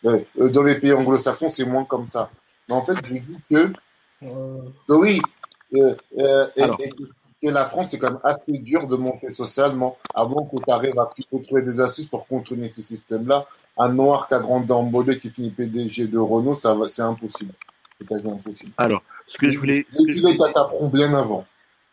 Euh, 0.06 0.20
euh, 0.40 0.50
Dans 0.50 0.64
les 0.64 0.76
pays 0.80 0.94
anglo-saxons, 0.94 1.50
c'est 1.50 1.66
moins 1.66 1.86
comme 1.86 2.08
ça. 2.08 2.30
Mais 2.68 2.76
en 2.76 2.86
fait, 2.86 2.96
je 3.04 3.14
dis 3.14 3.38
que, 3.50 3.72
Euh, 4.22 4.62
que 4.88 4.94
oui, 4.94 5.22
euh, 5.76 5.96
euh, 6.20 6.48
et- 6.58 6.64
Alors. 6.64 6.78
et 6.82 6.90
que 7.42 7.48
la 7.48 7.66
France, 7.66 7.92
c'est 7.92 8.00
quand 8.00 8.12
même 8.12 8.20
assez 8.24 8.58
dur 8.58 8.88
de 8.88 8.96
monter 8.96 9.34
socialement 9.34 9.98
avant 10.14 10.46
que 10.46 10.58
tu 10.64 10.72
arrives 10.72 11.00
à 11.00 11.10
faut 11.30 11.40
trouver 11.40 11.62
des 11.62 11.80
astuces 11.80 12.08
pour 12.08 12.28
contourner 12.28 12.70
ce 12.70 12.82
système-là. 12.82 13.48
Un 13.78 13.94
noir 13.94 14.28
qui 14.28 14.34
a 14.34 14.40
grandi 14.40 14.72
en 14.72 14.84
Bordeaux 14.84 15.16
qui 15.16 15.30
finit 15.30 15.52
PDG 15.52 16.08
de 16.08 16.18
Renault, 16.18 16.56
ça 16.56 16.74
va, 16.74 16.88
c'est 16.88 17.02
impossible. 17.02 17.54
C'est 17.98 18.08
quasi 18.08 18.30
impossible. 18.30 18.72
Alors, 18.78 19.04
ce 19.26 19.38
que 19.38 19.50
je 19.52 19.58
voulais. 19.60 19.86
Les 19.98 20.14
pilotes 20.14 20.38
voulais- 20.38 20.90
bien 20.92 21.14
avant. 21.14 21.46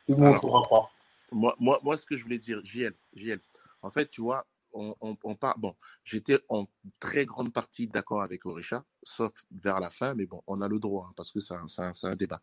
Tu 0.06 0.12
ne 0.12 0.16
montreras 0.18 0.62
pas. 0.68 0.90
moi, 1.32 1.54
moi, 1.58 1.80
moi, 1.82 1.96
ce 1.96 2.06
que 2.06 2.16
je 2.16 2.22
voulais 2.24 2.38
dire, 2.38 2.60
JL, 2.64 2.92
JL, 3.14 3.40
en 3.82 3.90
fait, 3.90 4.08
tu 4.10 4.20
vois, 4.20 4.44
on, 4.76 5.16
on. 5.22 5.36
Bon, 5.56 5.74
j'étais 6.04 6.38
en 6.48 6.66
très 7.00 7.24
grande 7.24 7.52
partie 7.52 7.86
d'accord 7.86 8.22
avec 8.22 8.46
Orisha, 8.46 8.84
sauf 9.02 9.32
vers 9.50 9.80
la 9.80 9.90
fin, 9.90 10.14
mais 10.14 10.26
bon, 10.26 10.42
on 10.46 10.60
a 10.60 10.68
le 10.68 10.78
droit, 10.78 11.08
hein, 11.08 11.12
parce 11.16 11.32
que 11.32 11.40
c'est 11.40 11.54
un, 11.54 11.92
un 12.02 12.16
débat. 12.16 12.40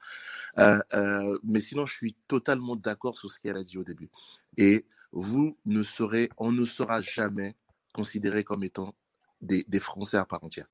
Euh, 0.57 0.79
euh, 0.93 1.39
mais 1.43 1.59
sinon, 1.59 1.85
je 1.85 1.95
suis 1.95 2.15
totalement 2.27 2.75
d'accord 2.75 3.17
sur 3.17 3.31
ce 3.31 3.39
qu'elle 3.39 3.57
a 3.57 3.63
dit 3.63 3.77
au 3.77 3.83
début. 3.83 4.09
Et 4.57 4.85
vous 5.11 5.57
ne 5.65 5.83
serez, 5.83 6.29
on 6.37 6.51
ne 6.51 6.65
sera 6.65 7.01
jamais 7.01 7.55
considéré 7.93 8.43
comme 8.43 8.63
étant 8.63 8.95
des, 9.41 9.63
des 9.67 9.79
Français 9.79 10.17
à 10.17 10.25
part 10.25 10.43
entière. 10.43 10.67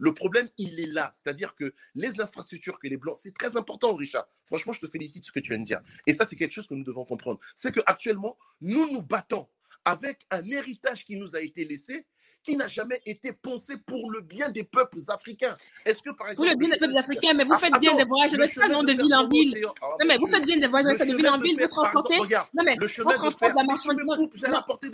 Le 0.00 0.14
problème, 0.14 0.48
il 0.56 0.80
est 0.80 0.86
là. 0.86 1.10
C'est-à-dire 1.12 1.54
que 1.54 1.74
les 1.94 2.20
infrastructures 2.20 2.80
que 2.80 2.88
les 2.88 2.96
Blancs, 2.96 3.18
c'est 3.20 3.34
très 3.34 3.56
important, 3.56 3.94
Richard. 3.94 4.26
Franchement, 4.46 4.72
je 4.72 4.80
te 4.80 4.86
félicite 4.86 5.26
ce 5.26 5.30
que 5.30 5.40
tu 5.40 5.50
viens 5.50 5.58
de 5.58 5.64
dire. 5.64 5.82
Et 6.06 6.14
ça, 6.14 6.24
c'est 6.24 6.36
quelque 6.36 6.52
chose 6.52 6.66
que 6.66 6.74
nous 6.74 6.84
devons 6.84 7.04
comprendre. 7.04 7.38
C'est 7.54 7.70
qu'actuellement, 7.70 8.38
nous 8.62 8.90
nous 8.90 9.02
battons 9.02 9.46
avec 9.84 10.26
un 10.30 10.42
héritage 10.48 11.04
qui 11.04 11.16
nous 11.16 11.36
a 11.36 11.40
été 11.40 11.66
laissé, 11.66 12.06
qui 12.42 12.56
n'a 12.56 12.68
jamais 12.68 13.00
été 13.04 13.32
pensé 13.32 13.74
pour 13.86 14.10
le 14.10 14.20
bien 14.22 14.48
des 14.48 14.64
peuples 14.64 14.98
africains. 15.08 15.56
Est-ce 15.84 16.02
que, 16.02 16.10
par 16.10 16.28
exemple. 16.28 16.36
Pour 16.36 16.44
le 16.46 16.56
bien 16.56 16.68
des 16.68 16.78
peuples 16.78 16.96
africains, 16.96 17.34
mais 17.34 17.44
vous 17.44 17.52
Ah, 17.54 17.58
faites 17.58 17.80
bien 17.80 17.94
des 17.96 18.04
voyages 18.04 18.34
avec 18.34 18.52
ça, 18.52 18.68
non, 18.68 18.82
de 18.82 18.92
ville 18.92 19.14
en 19.14 19.28
ville. 19.28 19.66
Ah, 19.82 19.86
Non, 20.00 20.06
mais 20.06 20.16
vous 20.16 20.26
faites 20.26 20.44
bien 20.44 20.58
des 20.58 20.66
voyages 20.66 20.86
avec 20.86 20.98
ça 20.98 21.04
de 21.04 21.14
ville 21.16 21.28
en 21.28 21.38
ville, 21.38 21.60
vous 21.60 21.68
transportez. 21.68 22.16
Non, 22.18 22.62
mais 22.64 22.76
le 22.78 22.84
on 22.84 22.88
chemin 22.88 23.12
de 23.12 23.16
transporte 23.16 23.54
la 23.54 23.64
marchandise. 23.64 24.04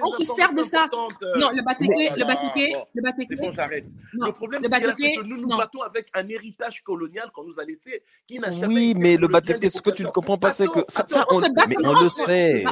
on 0.03 0.13
se 0.13 0.25
sert 0.25 0.53
de 0.53 0.63
ça. 0.63 0.87
euh. 1.23 1.39
Non, 1.39 1.51
le 1.51 1.63
là 1.63 1.75
le 2.17 2.25
bon, 2.25 2.87
le. 2.95 3.27
C'est 3.29 3.37
bon, 3.37 3.51
j'arrête. 3.53 3.87
Le 4.13 4.33
problème, 4.33 4.63
c'est 4.63 4.69
que 4.69 4.73
là, 4.73 4.81
c'est 4.81 4.87
batéké, 5.03 5.17
que 5.17 5.23
nous 5.23 5.37
nous 5.37 5.57
battons 5.57 5.83
avec 5.83 6.09
un 6.15 6.29
héritage 6.29 6.83
colonial 6.83 7.31
qu'on 7.33 7.45
nous 7.45 7.59
a 7.61 7.65
laissé, 7.65 8.03
qui 8.27 8.39
n'a 8.39 8.53
jamais 8.53 8.67
Oui, 8.67 8.95
mais 8.97 9.17
le 9.17 9.29
des 9.59 9.71
ce 9.71 9.81
que 9.81 9.91
tu 9.91 10.03
ne 10.03 10.09
comprends 10.09 10.39
pas, 10.39 10.51
c'est 10.51 10.67
que 10.67 10.81
ça, 10.89 11.05
on, 11.31 11.41
le 11.41 12.09
sait. 12.09 12.65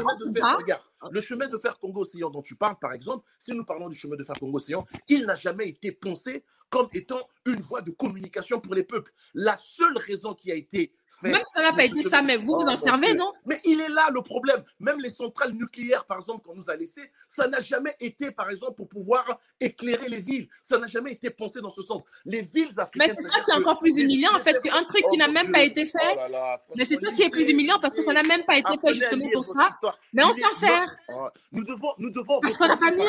Le 1.10 1.20
chemin 1.20 1.48
de 1.48 1.58
fer, 1.58 1.78
Congo-Océan 1.78 2.30
dont 2.30 2.42
tu 2.42 2.54
parles, 2.54 2.78
par 2.80 2.92
exemple, 2.92 3.26
si 3.38 3.52
nous 3.52 3.64
parlons 3.64 3.88
du 3.88 3.96
chemin 3.96 4.16
de 4.16 4.24
fer 4.24 4.36
Congo-Océan, 4.38 4.86
il 5.08 5.26
n'a 5.26 5.34
jamais 5.34 5.68
été 5.68 5.92
pensé 5.92 6.44
comme 6.70 6.88
étant 6.92 7.20
une 7.46 7.60
voie 7.60 7.82
de 7.82 7.90
communication 7.92 8.60
pour 8.60 8.74
les 8.74 8.82
peuples. 8.84 9.12
La 9.34 9.56
seule 9.58 9.96
raison 9.98 10.34
qui 10.34 10.50
a 10.50 10.54
été 10.54 10.92
faite. 11.20 11.32
Même 11.32 11.42
ça 11.52 11.62
n'a 11.62 11.72
pas 11.72 11.84
été 11.84 12.02
ça, 12.02 12.20
mais 12.22 12.36
vous 12.36 12.46
vous 12.46 12.62
Oh, 12.66 12.68
en 12.68 12.76
servez, 12.76 13.14
non 13.14 13.30
Mais 13.46 13.60
il 13.64 13.80
est 13.80 13.88
là 13.88 14.08
le 14.12 14.20
problème. 14.22 14.64
Même 14.80 15.00
les 15.00 15.10
centrales 15.12 15.52
nucléaires, 15.52 16.04
par 16.04 16.18
exemple, 16.18 16.44
qu'on 16.44 16.56
nous 16.56 16.68
a 16.68 16.74
laissées, 16.74 17.08
ça 17.28 17.46
n'a 17.46 17.60
jamais 17.60 17.94
été, 18.00 18.32
par 18.32 18.50
exemple, 18.50 18.74
pour 18.74 18.88
pouvoir 18.88 19.38
éclairer 19.60 20.08
les 20.08 20.20
villes. 20.20 20.48
Ça 20.62 20.78
n'a 20.78 20.88
jamais 20.88 21.12
été 21.12 21.30
pensé 21.30 21.60
dans 21.60 21.70
ce 21.70 21.82
sens. 21.82 22.02
Les 22.24 22.42
villes 22.42 22.70
Mais 22.74 22.82
africaines. 23.04 23.14
c'est 23.16 23.22
ça 23.28 23.40
qui 23.44 23.50
est 23.52 23.54
encore 23.54 23.78
plus 23.78 23.96
humiliant, 23.96 24.30
en 24.34 24.40
fait. 24.40 24.56
C'est 24.62 24.70
un 24.70 24.84
truc 24.84 25.02
Oh, 25.06 25.10
qui 25.12 25.18
n'a 25.18 25.28
même 25.28 25.52
pas 25.52 25.62
été 25.62 25.84
fait. 25.84 25.98
Oh 26.16 26.36
Mais 26.76 26.84
c'est 26.84 26.96
ça 26.96 27.12
qui 27.12 27.22
est 27.22 27.30
plus 27.30 27.48
humiliant 27.48 27.78
parce 27.80 27.94
que 27.94 28.02
ça 28.02 28.12
n'a 28.12 28.22
même 28.24 28.44
pas 28.44 28.56
été 28.58 28.76
fait 28.78 28.94
justement 28.94 29.28
pour 29.32 29.44
ça. 29.44 29.70
Mais 30.12 30.24
on 30.24 30.32
s'en 30.32 30.52
sert. 30.58 30.96
non, 31.10 31.28
Nous 31.52 31.64
devons, 31.64 31.92
nous 31.98 32.10
devons 32.10 32.40
Parce 32.40 32.56
qu'on 32.56 32.66
n'a 32.66 32.76
pas 32.76 32.90
mieux. 32.90 33.06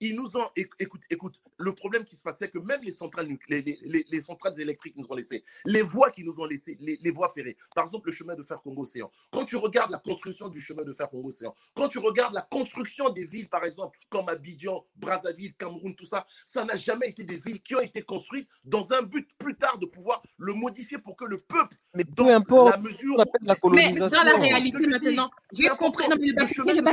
Ils 0.00 0.14
nous 0.14 0.36
ont, 0.36 0.48
éc- 0.56 0.70
écoute, 0.78 1.02
écoute, 1.10 1.40
le 1.58 1.72
problème 1.74 2.04
qui 2.04 2.16
se 2.16 2.22
passe, 2.22 2.36
c'est 2.38 2.50
que 2.50 2.58
même 2.58 2.80
les 2.82 2.92
centrales, 2.92 3.28
les, 3.48 3.62
les, 3.62 3.78
les- 3.82 4.06
les 4.08 4.20
centrales 4.20 4.58
électriques 4.60 4.94
nous 4.96 5.06
ont 5.08 5.14
laissé, 5.14 5.42
les 5.64 5.82
voies 5.82 6.10
qui 6.10 6.22
nous 6.24 6.38
ont 6.40 6.44
laissé, 6.44 6.76
les, 6.80 6.98
les 7.02 7.10
voies 7.10 7.30
ferrées, 7.34 7.56
par 7.74 7.84
exemple 7.84 8.08
le 8.10 8.14
chemin 8.14 8.34
de 8.34 8.42
fer 8.42 8.60
Congo-Océan. 8.62 9.10
Quand 9.30 9.44
tu 9.44 9.56
regardes 9.56 9.90
la 9.90 9.98
construction 9.98 10.48
du 10.48 10.60
chemin 10.60 10.84
de 10.84 10.92
fer 10.92 11.08
Congo-Océan, 11.08 11.54
quand 11.74 11.88
tu 11.88 11.98
regardes 11.98 12.34
la 12.34 12.42
construction 12.42 13.08
des 13.10 13.24
villes, 13.24 13.48
par 13.48 13.64
exemple, 13.64 13.98
comme 14.10 14.28
Abidjan, 14.28 14.84
Brazzaville, 14.96 15.54
Cameroun, 15.54 15.94
tout 15.94 16.06
ça, 16.06 16.26
ça 16.44 16.64
n'a 16.64 16.76
jamais 16.76 17.08
été 17.08 17.24
des 17.24 17.38
villes 17.38 17.62
qui 17.62 17.74
ont 17.74 17.80
été 17.80 18.02
construites 18.02 18.48
dans 18.64 18.92
un 18.92 19.02
but 19.02 19.28
plus 19.38 19.54
tard 19.56 19.78
de 19.78 19.86
pouvoir 19.86 20.22
le 20.38 20.52
modifier 20.52 20.98
pour 20.98 21.16
que 21.16 21.24
le 21.24 21.38
peuple, 21.38 21.76
Mais 21.94 22.04
dans 22.04 22.24
peu 22.26 22.34
importe, 22.34 22.70
la 22.72 22.78
mesure 22.82 23.16
la 23.42 23.54
Mais 23.72 23.92
dans 24.10 24.22
la 24.22 24.32
réalité 24.42 24.86
maintenant, 24.86 25.30
j'ai 25.52 25.68
compris. 25.76 26.04
important. 26.04 26.08
Non, 26.10 26.16
mais 26.20 26.26
le 26.26 26.32
Le 26.66 26.80
le 26.80 26.84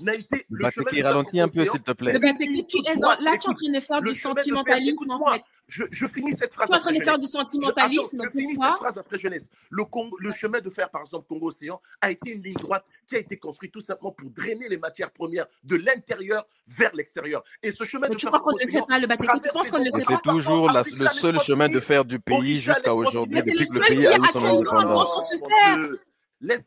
n'a 0.00 0.14
été 0.14 0.46
Le 0.48 0.58
le 0.58 0.70
chemin 0.70 0.84
Batéké, 0.84 0.96
de 0.96 1.02
fer 1.02 1.04
ralentis 1.04 1.40
un 1.40 1.48
peu, 1.48 1.64
te 1.84 1.92
plaît. 1.92 2.12
Le 2.14 2.20
c'est 2.20 2.46
tu 2.46 2.64
toute 2.78 2.88
es 2.88 2.94
voie. 2.94 3.16
dans, 3.16 3.22
là, 3.24 3.30
tu 3.38 3.46
es 3.46 3.48
en 3.48 3.52
Écoute, 3.52 3.56
train 3.58 3.72
de 3.72 3.80
faire 3.80 4.00
le 4.00 4.12
du 4.12 4.18
chemin 4.18 4.34
de 4.34 4.38
fer, 4.40 4.44
sentimentalisme, 4.54 5.10
en 5.10 5.32
fait. 5.32 5.42
je, 5.68 5.82
je 5.90 6.06
finis 6.06 6.36
cette 6.36 6.52
phrase 6.52 6.68
Tu 6.68 6.74
es 6.74 6.76
en 6.78 6.80
train 6.80 6.92
de 6.92 7.00
faire 7.02 7.18
du 7.18 7.26
Je, 7.26 7.28
attends, 7.28 7.38
sentimentalisme. 7.40 8.20
je 8.24 8.30
finis 8.30 8.54
cette 8.56 8.76
phrase 8.76 8.98
après 8.98 9.18
jeunesse. 9.18 9.48
Le, 9.70 9.84
Congo- 9.84 10.16
le 10.20 10.32
chemin 10.32 10.60
de 10.60 10.70
fer, 10.70 10.90
par 10.90 11.02
exemple, 11.02 11.26
Congo-Océan, 11.28 11.80
a 12.00 12.10
été 12.10 12.30
une 12.32 12.42
ligne 12.42 12.54
droite 12.54 12.84
qui 13.08 13.16
a 13.16 13.18
été 13.18 13.36
construite 13.36 13.72
tout 13.72 13.80
simplement 13.80 14.12
pour 14.12 14.28
drainer 14.30 14.68
les 14.68 14.78
matières 14.78 15.10
premières 15.10 15.46
de 15.62 15.76
l'intérieur 15.76 16.46
vers 16.66 16.94
l'extérieur. 16.94 17.44
Et 17.62 17.70
ce 17.72 17.84
chemin 17.84 18.08
Mais 18.08 18.14
de 18.14 18.18
tu 18.18 18.26
fer 18.26 18.30
crois 18.30 18.40
qu'on 18.40 18.52
ne 18.52 18.58
sait 18.60 18.66
Congo-Océan 18.80 18.86
pas 18.86 18.98
le 18.98 19.06
batéké 19.06 19.32
Tu 19.42 19.48
penses 19.52 19.70
qu'on 19.70 19.78
ne 19.78 19.84
le 19.84 19.90
sait 19.92 20.00
c'est 20.00 20.14
pas? 20.22 20.32
Toujours 20.32 20.70
la- 20.70 20.82
le 20.82 21.08
seul 21.08 21.38
chemin 21.40 21.68
de 21.68 21.80
fer 21.80 22.04
du 22.04 22.18
pays 22.18 22.60
jusqu'à 22.60 22.94
aujourd'hui, 22.94 23.36
c'est 23.44 23.50
depuis 23.52 23.58
le 23.58 23.66
que 23.68 23.74
le 23.74 23.80
seul 23.82 23.88
pays 23.88 23.98
qui 24.00 24.06
a 24.06 24.10
est 24.10 24.14
eu 24.14 24.16
son 24.18 24.24
actuellement 24.38 24.70
en 24.70 24.78
indépendance. 24.80 25.30
Dieu. 25.76 26.00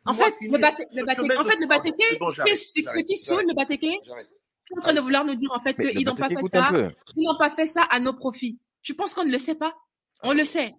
En 0.08 0.14
fait, 0.14 0.34
le 0.42 0.48
le 0.50 0.58
batéké, 0.58 2.04
le 2.20 2.56
C'est 2.56 2.56
ce 2.90 3.00
qui 3.00 3.18
saoule 3.18 3.44
le 3.48 3.54
batéké. 3.54 4.00
Tu 4.68 4.74
es 4.74 4.78
en 4.78 4.82
train 4.82 4.94
de 4.94 5.00
vouloir 5.00 5.24
nous 5.26 5.36
dire 5.36 5.52
en 5.54 5.60
fait 5.60 5.74
qu'ils 5.74 6.06
n'ont 6.06 6.16
pas 6.16 6.30
fait 6.30 6.36
ça, 6.52 6.72
ils 7.16 7.24
n'ont 7.24 7.38
pas 7.38 7.50
fait 7.50 7.66
ça 7.66 7.84
à 7.84 8.00
nos 8.00 8.14
profits. 8.14 8.60
Tu 8.82 8.96
penses 8.96 9.14
qu'on 9.14 9.26
ne 9.26 9.32
le 9.32 9.38
sait 9.38 9.56
pas? 9.56 9.74
On 10.24 10.34
le 10.34 10.44
sait. 10.44 10.74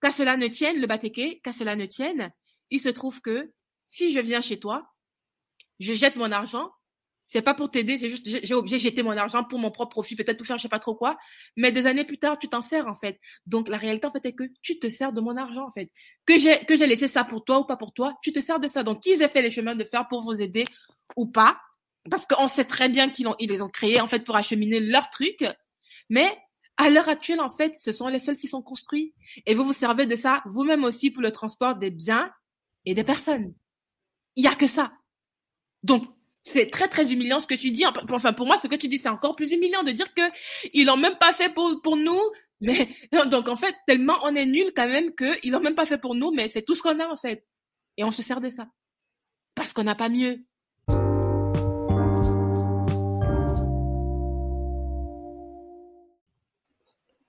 Qu'à 0.00 0.10
cela 0.10 0.36
ne 0.36 0.48
tienne, 0.48 0.80
le 0.80 0.86
batéké, 0.86 1.40
qu'à 1.40 1.52
cela 1.52 1.76
ne 1.76 1.86
tienne, 1.86 2.32
il 2.70 2.80
se 2.80 2.88
trouve 2.88 3.20
que 3.20 3.52
si 3.88 4.12
je 4.12 4.20
viens 4.20 4.40
chez 4.40 4.58
toi, 4.58 4.86
je 5.78 5.92
jette 5.92 6.16
mon 6.16 6.30
argent, 6.32 6.72
c'est 7.26 7.42
pas 7.42 7.54
pour 7.54 7.70
t'aider, 7.70 7.98
c'est 7.98 8.10
juste 8.10 8.28
j'ai 8.28 8.40
j'ai 8.44 8.54
obligé 8.54 8.76
de 8.76 8.82
jeter 8.82 9.02
mon 9.02 9.16
argent 9.16 9.44
pour 9.44 9.58
mon 9.58 9.70
propre 9.70 9.90
profit, 9.90 10.16
peut-être 10.16 10.36
pour 10.36 10.46
faire 10.46 10.58
je 10.58 10.62
sais 10.62 10.68
pas 10.68 10.78
trop 10.78 10.94
quoi, 10.94 11.16
mais 11.56 11.72
des 11.72 11.86
années 11.86 12.04
plus 12.04 12.18
tard, 12.18 12.38
tu 12.38 12.48
t'en 12.48 12.62
sers 12.62 12.86
en 12.86 12.94
fait. 12.94 13.18
Donc 13.46 13.68
la 13.68 13.78
réalité 13.78 14.06
en 14.06 14.10
fait 14.10 14.24
est 14.26 14.34
que 14.34 14.44
tu 14.60 14.78
te 14.78 14.88
sers 14.88 15.12
de 15.12 15.20
mon 15.20 15.36
argent 15.36 15.66
en 15.66 15.70
fait. 15.70 15.90
Que 16.26 16.38
j'ai 16.38 16.64
que 16.66 16.76
j'ai 16.76 16.86
laissé 16.86 17.08
ça 17.08 17.24
pour 17.24 17.44
toi 17.44 17.60
ou 17.60 17.64
pas 17.64 17.76
pour 17.76 17.92
toi, 17.92 18.14
tu 18.22 18.32
te 18.32 18.40
sers 18.40 18.60
de 18.60 18.66
ça. 18.66 18.82
Donc 18.82 19.00
qu'ils 19.00 19.22
aient 19.22 19.28
fait 19.28 19.42
les 19.42 19.50
chemins 19.50 19.74
de 19.74 19.84
fer 19.84 20.06
pour 20.08 20.22
vous 20.22 20.40
aider 20.40 20.64
ou 21.16 21.26
pas, 21.26 21.58
parce 22.10 22.26
qu'on 22.26 22.46
sait 22.46 22.64
très 22.64 22.88
bien 22.88 23.10
qu'ils 23.10 23.28
les 23.40 23.62
ont 23.62 23.68
créés 23.68 24.00
en 24.00 24.06
fait 24.06 24.24
pour 24.24 24.36
acheminer 24.36 24.80
leur 24.80 25.08
truc, 25.10 25.44
mais 26.08 26.36
à 26.76 26.90
l'heure 26.90 27.08
actuelle, 27.08 27.40
en 27.40 27.50
fait, 27.50 27.78
ce 27.78 27.92
sont 27.92 28.08
les 28.08 28.18
seuls 28.18 28.36
qui 28.36 28.48
sont 28.48 28.62
construits. 28.62 29.14
Et 29.46 29.54
vous 29.54 29.64
vous 29.64 29.72
servez 29.72 30.06
de 30.06 30.16
ça 30.16 30.42
vous-même 30.46 30.84
aussi 30.84 31.10
pour 31.10 31.22
le 31.22 31.30
transport 31.30 31.76
des 31.76 31.90
biens 31.90 32.32
et 32.86 32.94
des 32.94 33.04
personnes. 33.04 33.54
Il 34.36 34.44
y 34.44 34.48
a 34.48 34.54
que 34.54 34.66
ça. 34.66 34.92
Donc, 35.82 36.04
c'est 36.42 36.70
très 36.70 36.88
très 36.88 37.12
humiliant 37.12 37.38
ce 37.40 37.46
que 37.46 37.54
tu 37.54 37.70
dis. 37.70 37.84
Enfin, 37.86 38.32
pour 38.32 38.46
moi, 38.46 38.56
ce 38.58 38.66
que 38.66 38.74
tu 38.74 38.88
dis, 38.88 38.98
c'est 38.98 39.08
encore 39.08 39.36
plus 39.36 39.52
humiliant 39.52 39.82
de 39.82 39.92
dire 39.92 40.12
que 40.14 40.22
ils 40.72 40.86
l'ont 40.86 40.96
même 40.96 41.18
pas 41.18 41.32
fait 41.32 41.52
pour 41.52 41.96
nous. 41.96 42.20
Mais 42.60 42.88
donc 43.26 43.48
en 43.48 43.56
fait, 43.56 43.76
tellement 43.86 44.18
on 44.22 44.34
est 44.34 44.46
nul 44.46 44.72
quand 44.74 44.88
même 44.88 45.14
que 45.14 45.38
ils 45.44 45.52
l'ont 45.52 45.60
même 45.60 45.74
pas 45.74 45.86
fait 45.86 45.98
pour 45.98 46.14
nous, 46.14 46.32
mais 46.32 46.48
c'est 46.48 46.62
tout 46.62 46.74
ce 46.74 46.82
qu'on 46.82 46.98
a 46.98 47.06
en 47.06 47.16
fait. 47.16 47.46
Et 47.96 48.04
on 48.04 48.10
se 48.10 48.22
sert 48.22 48.40
de 48.40 48.50
ça 48.50 48.66
parce 49.54 49.72
qu'on 49.72 49.84
n'a 49.84 49.94
pas 49.94 50.08
mieux. 50.08 50.44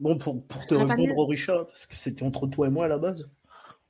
Bon, 0.04 0.18
pour, 0.18 0.46
pour 0.46 0.68
te 0.68 0.76
répondre 0.76 1.26
Richard, 1.30 1.68
parce 1.68 1.86
que 1.86 1.96
c'était 1.96 2.24
entre 2.24 2.46
toi 2.48 2.68
et 2.68 2.70
moi 2.70 2.84
à 2.84 2.88
la 2.90 2.98
base, 2.98 3.26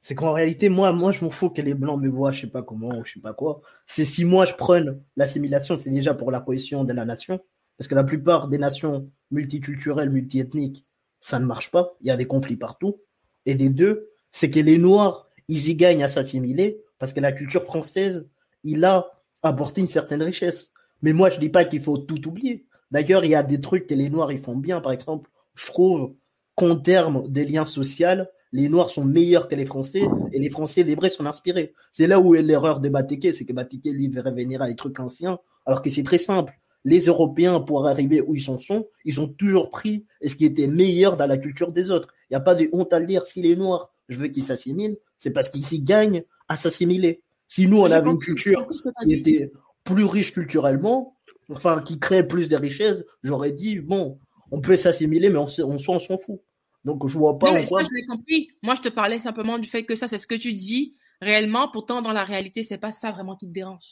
c'est 0.04 0.14
qu'en 0.14 0.32
réalité, 0.32 0.70
moi, 0.70 0.92
moi, 0.92 1.12
je 1.12 1.26
m'en 1.26 1.32
fous 1.32 1.50
que 1.50 1.64
les 1.64 1.74
Blancs 1.74 2.00
me 2.00 2.08
voient, 2.08 2.32
je 2.32 2.42
sais 2.42 2.52
pas 2.52 2.62
comment, 2.62 3.00
ou 3.00 3.04
je 3.04 3.14
sais 3.14 3.20
pas 3.20 3.34
quoi. 3.34 3.62
C'est 3.88 4.06
si 4.06 4.24
moi 4.24 4.46
je 4.46 4.54
prenne 4.54 5.02
l'assimilation, 5.16 5.76
c'est 5.76 5.90
déjà 5.90 6.14
pour 6.14 6.30
la 6.30 6.40
cohésion 6.40 6.84
de 6.84 6.94
la 6.94 7.04
nation. 7.04 7.40
Parce 7.80 7.88
que 7.88 7.96
la 7.96 8.04
plupart 8.04 8.48
des 8.48 8.60
nations 8.60 9.10
multiculturelles, 9.32 10.12
multiethniques, 10.12 10.86
ça 11.20 11.40
ne 11.40 11.46
marche 11.46 11.72
pas. 11.72 11.96
Il 12.02 12.08
y 12.08 12.12
a 12.12 12.16
des 12.16 12.28
conflits 12.28 12.58
partout. 12.58 13.02
Et 13.48 13.56
des 13.56 13.72
deux, 13.72 14.12
c'est 14.32 14.52
que 14.52 14.60
les 14.60 14.78
Noirs, 14.78 15.28
ils 15.48 15.68
y 15.68 15.76
gagnent 15.76 16.04
à 16.04 16.08
s'assimiler, 16.08 16.80
parce 17.00 17.12
que 17.12 17.22
la 17.22 17.32
culture 17.32 17.64
française, 17.64 18.30
il 18.62 18.86
a 18.86 19.08
apporté 19.42 19.82
une 19.82 19.88
certaine 19.88 20.22
richesse. 20.22 20.74
Mais 21.02 21.12
moi, 21.12 21.32
je 21.32 21.40
dis 21.40 21.50
pas 21.50 21.66
qu'il 21.66 21.82
faut 21.82 21.98
tout 21.98 22.28
oublier. 22.28 22.68
D'ailleurs, 22.92 23.26
il 23.26 23.32
y 23.32 23.36
a 23.36 23.42
des 23.42 23.60
trucs 23.60 23.88
que 23.88 23.96
les 23.96 24.12
Noirs, 24.12 24.32
ils 24.32 24.38
font 24.38 24.56
bien. 24.56 24.80
Par 24.80 24.92
exemple, 24.92 25.32
je 25.56 25.68
trouve 25.68 26.16
qu'en 26.56 26.76
termes 26.76 27.28
de 27.30 27.42
liens 27.42 27.66
sociaux, 27.66 28.26
les 28.52 28.70
Noirs 28.70 28.92
sont 28.92 29.04
meilleurs 29.04 29.48
que 29.48 29.56
les 29.56 29.66
Français 29.66 30.04
et 30.32 30.40
les 30.40 30.50
Français, 30.50 30.84
les 30.84 30.96
vrais, 30.96 31.10
sont 31.10 31.26
inspirés. 31.26 31.74
C'est 31.92 32.06
là 32.08 32.20
où 32.20 32.36
est 32.36 32.44
l'erreur 32.44 32.80
de 32.80 32.90
Batéké, 32.90 33.34
c'est 33.34 33.46
que 33.46 33.54
Batéké, 33.54 33.92
lui, 33.92 34.08
veut 34.08 34.22
revenir 34.22 34.62
à 34.62 34.68
des 34.68 34.76
trucs 34.76 35.00
anciens, 35.00 35.40
alors 35.66 35.82
que 35.82 35.90
c'est 35.90 36.04
très 36.04 36.20
simple. 36.20 36.54
Les 36.86 37.06
Européens, 37.06 37.62
pour 37.62 37.88
arriver 37.88 38.22
où 38.22 38.36
ils 38.36 38.42
sont, 38.42 38.60
sont, 38.60 38.88
ils 39.06 39.20
ont 39.20 39.28
toujours 39.28 39.72
pris 39.72 40.06
ce 40.22 40.36
qui 40.36 40.46
était 40.46 40.68
meilleur 40.68 41.18
dans 41.18 41.26
la 41.26 41.38
culture 41.38 41.72
des 41.72 41.90
autres. 41.90 42.10
Il 42.30 42.34
n'y 42.34 42.38
a 42.38 42.42
pas 42.42 42.56
de 42.56 42.70
honte 42.74 42.94
à 42.94 43.00
le 43.00 43.06
dire. 43.06 43.26
Si 43.26 43.42
les 43.42 43.56
Noirs, 43.56 43.92
je 44.10 44.20
veux 44.20 44.28
qu'ils 44.28 44.44
s'assimilent, 44.44 44.98
c'est 45.18 45.32
parce 45.32 45.50
qu'ils 45.50 45.66
s'y 45.66 45.82
gagnent 45.82 46.24
à 46.48 46.56
s'assimiler. 46.56 47.22
Si 47.48 47.68
nous, 47.68 47.78
on 47.78 47.90
avait 47.90 48.10
une 48.10 48.20
culture 48.20 48.68
qui 49.04 49.14
était 49.14 49.52
plus 49.84 50.06
riche 50.06 50.34
culturellement, 50.34 51.16
enfin 51.50 51.82
qui 51.82 52.00
crée 52.00 52.28
plus 52.28 52.50
de 52.50 52.56
richesses, 52.56 53.04
j'aurais 53.24 53.52
dit 53.52 53.80
bon, 53.80 54.20
on 54.54 54.62
peut 54.62 54.78
s'assimiler, 54.78 55.30
mais 55.30 55.38
on, 55.40 55.44
on, 55.46 55.78
s'en- 55.80 55.96
on 55.96 56.00
s'en 56.00 56.18
fout. 56.18 56.40
Donc 56.86 57.08
je 57.08 57.18
vois 57.18 57.40
pas 57.40 57.48
Non, 57.48 57.54
en 57.58 57.60
mais 57.62 57.68
quoi. 57.68 57.82
ça, 57.84 57.90
je 57.90 57.96
l'ai 57.96 58.06
compris. 58.06 58.50
Moi, 58.62 58.76
je 58.76 58.82
te 58.82 58.90
parlais 58.90 59.18
simplement 59.20 59.58
du 59.58 59.68
fait 59.68 59.84
que 59.84 59.96
ça, 59.96 60.08
c'est 60.08 60.18
ce 60.18 60.28
que 60.28 60.36
tu 60.36 60.54
dis 60.54 60.96
réellement. 61.22 61.70
Pourtant, 61.70 62.02
dans 62.02 62.12
la 62.14 62.24
réalité, 62.24 62.64
c'est 62.64 62.78
pas 62.78 62.92
ça 62.92 63.12
vraiment 63.12 63.36
qui 63.36 63.48
te 63.48 63.54
dérange. 63.54 63.84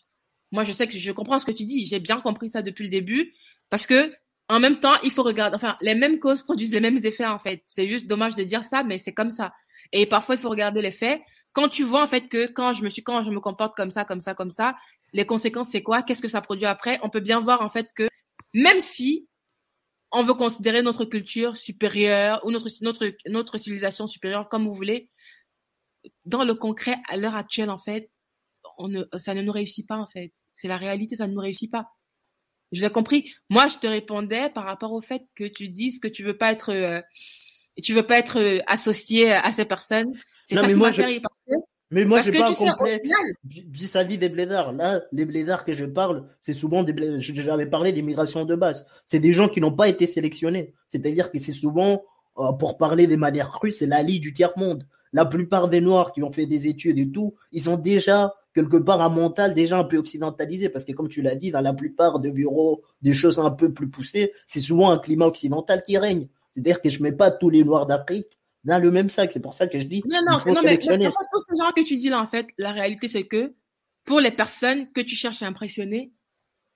Moi, 0.52 0.64
je 0.66 0.72
sais 0.74 0.88
que 0.88 0.98
je 0.98 1.12
comprends 1.14 1.40
ce 1.40 1.46
que 1.46 1.52
tu 1.52 1.66
dis. 1.66 1.86
J'ai 1.86 2.00
bien 2.00 2.20
compris 2.20 2.50
ça 2.50 2.62
depuis 2.62 2.84
le 2.84 2.90
début. 2.90 3.34
Parce 3.70 3.88
que, 3.88 4.14
en 4.50 4.60
même 4.60 4.80
temps, 4.82 4.94
il 5.04 5.12
faut 5.12 5.24
regarder, 5.24 5.56
enfin, 5.56 5.78
les 5.82 5.96
mêmes 5.96 6.20
causes 6.20 6.42
produisent 6.44 6.74
les 6.74 6.82
mêmes 6.82 7.00
effets, 7.06 7.26
en 7.26 7.38
fait. 7.38 7.64
C'est 7.66 7.88
juste 7.88 8.08
dommage 8.08 8.36
de 8.36 8.44
dire 8.44 8.66
ça, 8.66 8.84
mais 8.84 8.98
c'est 8.98 9.14
comme 9.14 9.30
ça. 9.30 9.54
Et 9.94 10.06
parfois, 10.06 10.36
il 10.36 10.42
faut 10.42 10.50
regarder 10.50 10.82
les 10.82 10.92
faits. 10.92 11.22
Quand 11.54 11.70
tu 11.70 11.84
vois, 11.84 12.04
en 12.04 12.08
fait, 12.08 12.28
que 12.28 12.48
quand 12.52 12.74
je 12.74 12.84
me 12.84 12.90
suis, 12.90 13.02
quand 13.04 13.24
je 13.24 13.32
me 13.32 13.40
comporte 13.40 13.76
comme 13.78 13.92
ça, 13.92 14.04
comme 14.04 14.20
ça, 14.20 14.36
comme 14.36 14.52
ça, 14.52 14.76
les 15.14 15.26
conséquences, 15.26 15.70
c'est 15.72 15.82
quoi? 15.82 16.02
Qu'est-ce 16.04 16.22
que 16.22 16.28
ça 16.28 16.42
produit 16.42 16.66
après? 16.66 17.00
On 17.04 17.10
peut 17.10 17.20
bien 17.22 17.40
voir, 17.40 17.62
en 17.62 17.70
fait, 17.70 17.88
que 17.96 18.08
même 18.54 18.80
si 18.82 19.30
on 20.12 20.24
veut 20.24 20.34
considérer 20.34 20.82
notre 20.82 21.06
culture 21.06 21.56
supérieure 21.58 22.42
ou 22.46 22.52
notre, 22.52 22.68
notre, 22.82 23.12
notre 23.28 23.58
civilisation 23.58 24.08
supérieure, 24.08 24.50
comme 24.50 24.68
vous 24.68 24.74
voulez, 24.74 25.10
dans 26.26 26.44
le 26.44 26.56
concret, 26.56 26.98
à 27.10 27.18
l'heure 27.18 27.36
actuelle, 27.36 27.70
en 27.70 27.78
fait, 27.78 28.10
on 28.78 28.88
ne, 28.88 29.04
ça 29.16 29.34
ne 29.34 29.42
nous 29.42 29.52
réussit 29.52 29.88
pas, 29.88 29.98
en 29.98 30.08
fait. 30.08 30.34
C'est 30.54 30.68
la 30.68 30.78
réalité, 30.78 31.16
ça 31.16 31.28
ne 31.28 31.34
nous 31.34 31.40
réussit 31.42 31.72
pas. 31.72 31.88
Je 32.72 32.82
l'ai 32.82 32.90
compris. 32.92 33.34
Moi, 33.50 33.68
je 33.68 33.78
te 33.78 33.88
répondais 33.88 34.50
par 34.50 34.66
rapport 34.66 34.94
au 34.94 35.02
fait 35.02 35.24
que 35.36 35.44
tu 35.44 35.70
dises 35.70 36.00
que 36.00 36.08
tu 36.08 36.24
veux 36.24 36.38
pas 36.38 36.52
être, 36.52 36.72
euh, 36.72 37.02
tu 37.84 37.94
veux 37.94 38.04
pas 38.04 38.18
être 38.18 38.40
euh, 38.40 38.60
associé 38.68 39.32
à 39.32 39.52
ces 39.52 39.66
personnes. 39.66 40.14
C'est 40.46 40.56
ça 40.56 40.68
mais 40.68 40.74
qui 40.74 40.80
m'a 40.80 40.92
je- 40.92 41.20
parce 41.20 41.42
que, 41.42 41.54
Mais 41.92 42.06
moi, 42.06 42.22
j'ai 42.22 42.32
pas 42.32 42.50
un 42.50 42.54
final, 42.54 42.76
vis-à-vis 43.44 44.18
des 44.18 44.30
blédards. 44.30 44.72
Là, 44.72 45.02
les 45.12 45.26
blédards 45.26 45.66
que 45.66 45.74
je 45.74 45.84
parle, 45.84 46.26
c'est 46.42 46.54
souvent 46.54 46.84
des 46.84 46.94
blédards. 46.94 47.20
J'avais 47.20 47.66
parlé 47.66 47.92
d'immigration 47.92 48.46
de 48.46 48.56
base. 48.56 48.88
C'est 49.08 49.20
des 49.20 49.34
gens 49.34 49.50
qui 49.50 49.60
n'ont 49.60 49.74
pas 49.74 49.90
été 49.90 50.08
sélectionnés. 50.08 50.74
C'est-à-dire 50.88 51.32
que 51.32 51.40
c'est 51.40 51.52
souvent, 51.52 52.04
euh, 52.40 52.54
pour 52.54 52.78
parler 52.78 53.08
des 53.08 53.18
manières 53.18 53.52
crues, 53.52 53.74
c'est 53.74 53.88
la 53.88 54.02
lie 54.04 54.22
du 54.22 54.34
tiers-monde. 54.34 54.88
La 55.12 55.26
plupart 55.26 55.68
des 55.68 55.82
Noirs 55.82 56.14
qui 56.14 56.24
ont 56.24 56.32
fait 56.32 56.46
des 56.46 56.70
études 56.70 56.98
et 56.98 57.12
tout, 57.12 57.36
ils 57.52 57.70
ont 57.70 57.78
déjà 57.78 58.34
quelque 58.54 58.78
part 58.78 59.02
un 59.02 59.10
mental 59.10 59.54
déjà 59.54 59.78
un 59.78 59.84
peu 59.84 59.98
occidentalisé 59.98 60.70
parce 60.70 60.86
que 60.86 60.94
comme 60.94 61.10
tu 61.10 61.22
l'as 61.22 61.36
dit, 61.36 61.52
dans 61.52 61.62
la 61.62 61.74
plupart 61.74 62.20
de 62.20 62.32
bureaux, 62.32 62.82
des 63.02 63.14
choses 63.14 63.40
un 63.40 63.52
peu 63.52 63.74
plus 63.74 63.90
poussées, 63.90 64.32
c'est 64.48 64.62
souvent 64.62 64.92
un 64.92 64.98
climat 64.98 65.26
occidental 65.26 65.84
qui 65.84 65.98
règne. 65.98 66.28
C'est-à-dire 66.54 66.82
que 66.82 66.90
je 66.90 67.04
mets 67.04 67.12
pas 67.12 67.32
tous 67.32 67.50
les 67.50 67.66
Noirs 67.66 67.86
d'Afrique 67.86 68.40
dans 68.64 68.82
le 68.82 68.92
même 68.92 69.10
sac. 69.10 69.32
C'est 69.32 69.40
pour 69.42 69.54
ça 69.54 69.68
que 69.68 69.80
je 69.80 69.86
dis, 69.86 70.04
non, 70.08 70.20
il 70.22 70.26
non, 70.32 70.38
faut 70.40 70.54
non, 70.54 70.62
mais, 70.64 70.78
tous 70.78 70.88
ces 70.88 71.56
gens 71.58 71.72
que 71.76 71.84
tu 71.84 71.96
dis 71.96 72.10
là, 72.10 72.20
en 72.22 72.26
fait, 72.26 72.48
la 72.58 72.72
réalité, 72.72 73.08
c'est 73.08 73.26
que 73.26 73.54
pour 74.06 74.20
les 74.20 74.32
personnes 74.32 74.92
que 74.94 75.02
tu 75.02 75.16
cherches 75.16 75.42
à 75.44 75.48
impressionner, 75.48 76.12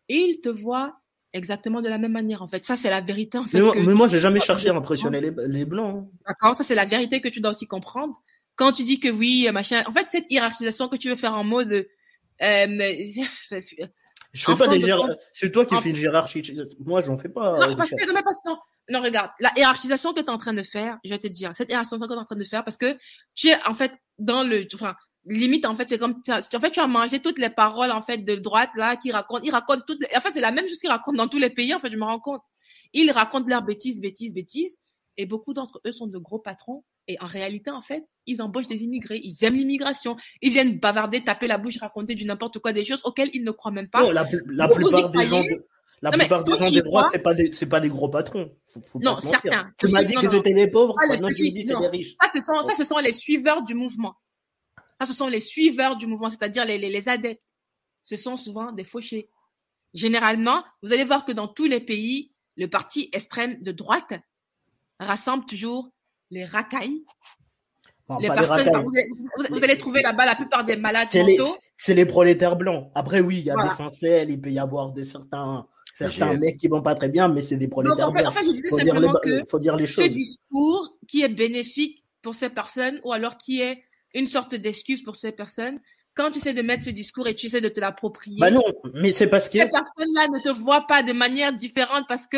ils 0.10 0.40
te 0.42 0.50
voient 0.50 1.00
exactement 1.34 1.82
de 1.82 1.90
la 1.90 1.98
même 1.98 2.12
manière, 2.14 2.42
en 2.42 2.48
fait. 2.48 2.64
Ça, 2.64 2.76
c'est 2.76 2.90
la 2.90 3.02
vérité, 3.02 3.38
en 3.38 3.44
fait. 3.44 3.58
Mais 3.58 3.64
moi, 3.64 3.74
que- 3.74 3.80
mais 3.80 3.94
moi, 3.94 4.08
j'ai 4.08 4.20
jamais 4.20 4.40
cherché 4.40 4.70
à 4.70 4.76
impressionner 4.76 5.20
les, 5.22 5.32
les 5.48 5.66
blancs. 5.66 6.06
hein. 6.08 6.18
D'accord, 6.28 6.56
ça 6.56 6.64
c'est 6.64 6.76
la 6.76 6.86
vérité 6.86 7.20
que 7.22 7.28
tu 7.30 7.42
dois 7.42 7.52
aussi 7.52 7.68
comprendre. 7.68 8.22
Quand 8.56 8.72
tu 8.72 8.84
dis 8.84 9.00
que 9.02 9.10
oui, 9.10 9.50
machin, 9.52 9.84
en 9.86 9.92
fait 9.92 10.08
cette 10.10 10.32
hiérarchisation 10.32 10.88
que 10.88 10.96
tu 10.96 11.10
veux 11.10 11.16
faire 11.16 11.34
en 11.36 11.44
mode, 11.44 11.74
euh, 11.74 11.86
mais- 12.70 13.04
c'est- 13.42 13.60
Je 14.32 14.46
fais 14.46 14.56
pas 14.56 14.68
des 14.68 14.80
de 14.80 14.92
C'est 15.34 15.52
toi 15.52 15.66
qui 15.66 15.76
en- 15.76 15.82
fais 15.82 15.90
une 15.90 15.98
hiérarchie. 15.98 16.58
Moi, 16.80 17.02
j'en 17.02 17.18
fais 17.18 17.30
pas. 17.30 17.58
non 17.60 17.72
euh, 17.72 17.76
parce 17.76 17.90
que 17.92 18.08
non 18.08 18.22
parce 18.24 18.38
que 18.44 18.50
non, 18.50 18.58
non 18.90 19.02
regarde, 19.02 19.32
la 19.40 19.52
hiérarchisation 19.56 20.14
que 20.14 20.20
tu 20.20 20.26
es 20.26 20.30
en 20.30 20.38
train 20.38 20.54
de 20.54 20.64
faire, 20.64 21.00
je 21.04 21.10
vais 21.10 21.20
te 21.20 21.28
dire, 21.28 21.54
cette 21.56 21.70
hiérarchisation 21.70 22.06
que 22.06 22.12
tu 22.12 22.18
es 22.18 22.22
en 22.22 22.26
train 22.26 22.36
de 22.36 22.44
faire 22.44 22.64
parce 22.64 22.78
que 22.78 22.98
tu 23.34 23.50
es 23.50 23.58
en 23.66 23.74
fait 23.74 23.94
dans 24.20 24.44
le, 24.44 24.68
enfin 24.74 24.96
limite 25.26 25.66
en 25.66 25.76
fait 25.76 25.90
c'est 25.90 25.98
comme 25.98 26.22
en 26.28 26.60
fait 26.60 26.72
tu 26.72 26.80
as 26.80 26.88
mangé 26.88 27.20
toutes 27.20 27.40
les 27.40 27.50
paroles 27.50 27.92
en 27.92 28.02
fait 28.02 28.20
de 28.20 28.36
droite 28.36 28.70
là 28.76 28.96
qui 28.96 29.12
racontent, 29.12 29.44
ils 29.44 29.52
racontent 29.52 29.82
toutes, 29.86 30.00
les, 30.02 30.16
en 30.16 30.22
fait 30.22 30.32
c'est 30.32 30.40
la 30.40 30.52
même 30.52 30.68
chose 30.68 30.78
qu'ils 30.78 30.90
racontent 30.90 31.18
dans 31.18 31.28
tous 31.28 31.40
les 31.40 31.50
pays 31.50 31.74
en 31.74 31.80
fait 31.80 31.92
je 31.92 31.98
me 31.98 32.04
rends 32.04 32.20
compte, 32.20 32.42
ils 32.94 33.12
racontent 33.12 33.48
leurs 33.48 33.64
bêtises, 33.64 34.02
bêtises, 34.02 34.34
bêtises 34.34 34.78
et 35.18 35.26
beaucoup 35.26 35.54
d'entre 35.54 35.82
eux 35.86 35.92
sont 35.92 36.08
de 36.08 36.18
gros 36.18 36.40
patrons 36.40 36.84
et 37.08 37.18
en 37.22 37.26
réalité 37.26 37.72
en 37.72 37.82
fait 37.82 38.04
ils 38.28 38.42
embauchent 38.42 38.68
des 38.68 38.84
immigrés, 38.84 39.20
ils 39.24 39.44
aiment 39.44 39.56
l'immigration, 39.56 40.16
ils 40.42 40.52
viennent 40.52 40.80
bavarder, 40.80 41.24
taper 41.24 41.48
la 41.48 41.58
bouche, 41.58 41.78
raconter 41.80 42.16
du 42.16 42.26
n'importe 42.26 42.60
quoi 42.60 42.74
des 42.74 42.84
choses 42.84 43.02
auxquelles 43.04 43.30
ils 43.34 43.44
ne 43.44 43.52
croient 43.52 43.72
même 43.72 43.90
pas. 43.90 44.02
Non, 44.02 44.12
la, 44.12 44.26
plupart 44.26 45.10
des 45.12 45.26
gens, 45.26 45.42
de- 45.42 45.66
la 46.02 46.12
Non, 46.12 46.18
plupart 46.20 46.44
des 46.44 46.58
gens 46.58 46.70
des 46.70 46.82
droites, 46.82 47.08
c'est 47.12 47.20
pas 47.24 47.34
des, 47.34 47.52
c'est 47.54 47.66
pas 47.68 47.80
des 47.80 47.90
gros 47.90 48.10
patrons. 48.10 48.52
Faut, 48.64 48.82
faut 48.84 49.00
Non, 49.00 49.16
pas 49.16 49.22
se 49.22 49.26
mentir. 49.26 49.42
certains. 49.44 49.72
Tu 49.78 49.88
m'as 49.88 50.04
dit 50.04 50.14
non, 50.14 50.22
que 50.22 50.26
non. 50.28 50.32
c'était 50.32 50.54
les 50.54 50.70
pauvres, 50.70 50.96
maintenant 51.10 51.30
tu 51.36 51.44
me 51.44 51.52
dis 51.52 51.66
c'est 51.68 51.80
les 51.80 51.88
riches. 51.88 52.16
Ça, 52.22 52.30
ce 52.34 52.40
sont, 52.42 52.62
ça, 52.64 52.74
ce 52.76 52.84
sont 52.84 52.98
les 53.00 53.14
suiveurs 53.14 53.64
du 53.64 53.74
mouvement. 53.74 54.16
Ça, 55.00 55.06
ce 55.08 55.14
sont 55.14 55.28
les 55.28 55.40
suiveurs 55.42 55.96
du 55.98 56.08
mouvement, 56.08 56.30
c'est-à-dire 56.30 56.66
les, 56.66 56.78
les, 56.78 56.90
les 56.90 57.10
adeptes. 57.10 57.42
Ce 58.04 58.16
sont 58.16 58.38
souvent 58.38 58.72
des 58.72 58.84
fauchés. 58.84 59.30
Généralement, 59.94 60.64
vous 60.84 60.92
allez 60.92 61.06
voir 61.06 61.26
que 61.26 61.32
dans 61.32 61.48
tous 61.48 61.66
les 61.66 61.80
pays, 61.80 62.32
le 62.58 62.68
parti 62.70 63.10
extrême 63.14 63.62
de 63.62 63.72
droite 63.72 64.14
rassemble 65.00 65.46
toujours 65.46 65.90
les 66.32 66.46
racailles, 66.46 67.04
les 68.20 68.28
personnes. 68.30 68.68
Vous, 68.70 68.72
allez- 68.72 69.10
vous- 69.50 69.56
vous 69.58 69.64
allez 69.64 69.78
trouver 69.78 70.02
là-bas 70.02 70.26
la 70.26 70.36
plupart 70.36 70.64
des 70.66 70.76
malades 70.76 71.08
C'est 71.12 71.24
les, 71.24 71.38
mentaux. 71.38 71.56
c'est 71.74 71.94
les 71.96 72.06
prolétaires 72.06 72.56
blancs. 72.56 72.92
Après, 72.94 73.20
oui, 73.22 73.40
il 73.40 73.46
y 73.46 73.50
a 73.50 73.54
Voilà. 73.54 73.70
des 73.70 73.76
sincères, 73.76 74.30
il 74.30 74.40
peut 74.40 74.52
y 74.52 74.60
avoir 74.60 74.92
des 74.92 75.04
certains, 75.04 75.66
certains 75.96 76.32
GF. 76.34 76.40
mecs 76.40 76.58
qui 76.58 76.68
vont 76.68 76.82
pas 76.82 76.96
très 76.96 77.10
bien, 77.10 77.28
mais 77.30 77.42
c'est 77.42 77.58
des 77.58 77.66
Donc, 77.68 77.72
prolétaires 77.72 78.10
en 78.10 78.14
fait, 78.14 78.26
en 78.28 78.32
fait, 78.32 78.46
je 78.46 78.52
disais 78.52 78.70
Faut 78.70 78.80
dire, 78.80 78.94
les, 78.96 79.02
simplement 79.02 79.20
que 79.20 79.44
faut 79.50 79.60
dire 79.60 79.76
les 79.76 79.88
ce 79.88 79.94
choses. 79.94 80.10
discours 80.10 80.98
qui 81.08 81.24
est 81.24 81.30
bénéfique 81.30 82.04
pour 82.22 82.36
ces 82.36 82.50
personnes 82.50 83.00
ou 83.04 83.14
alors 83.14 83.38
qui 83.38 83.62
est 83.62 83.84
une 84.14 84.28
sorte 84.28 84.56
d'excuse 84.56 85.02
pour 85.04 85.16
ces 85.16 85.32
personnes, 85.32 85.80
quand 86.14 86.32
tu 86.32 86.40
essaies 86.40 86.54
de 86.54 86.62
mettre 86.62 86.86
ce 86.86 86.90
discours 86.90 87.28
et 87.28 87.36
tu 87.36 87.48
essaies 87.48 87.62
de 87.62 87.70
te 87.70 87.80
l'approprier, 87.80 88.38
Bah 88.40 88.52
non, 88.52 88.64
mais 88.94 89.12
c'est 89.12 89.28
parce 89.28 89.48
que 89.50 89.58
ces 89.60 89.70
personnes-là 89.70 90.28
ne 90.30 90.40
te 90.42 90.50
voient 90.50 90.86
pas 90.88 91.04
de 91.04 91.12
manière 91.14 91.54
différente 91.54 92.06
parce 92.08 92.28
que 92.28 92.38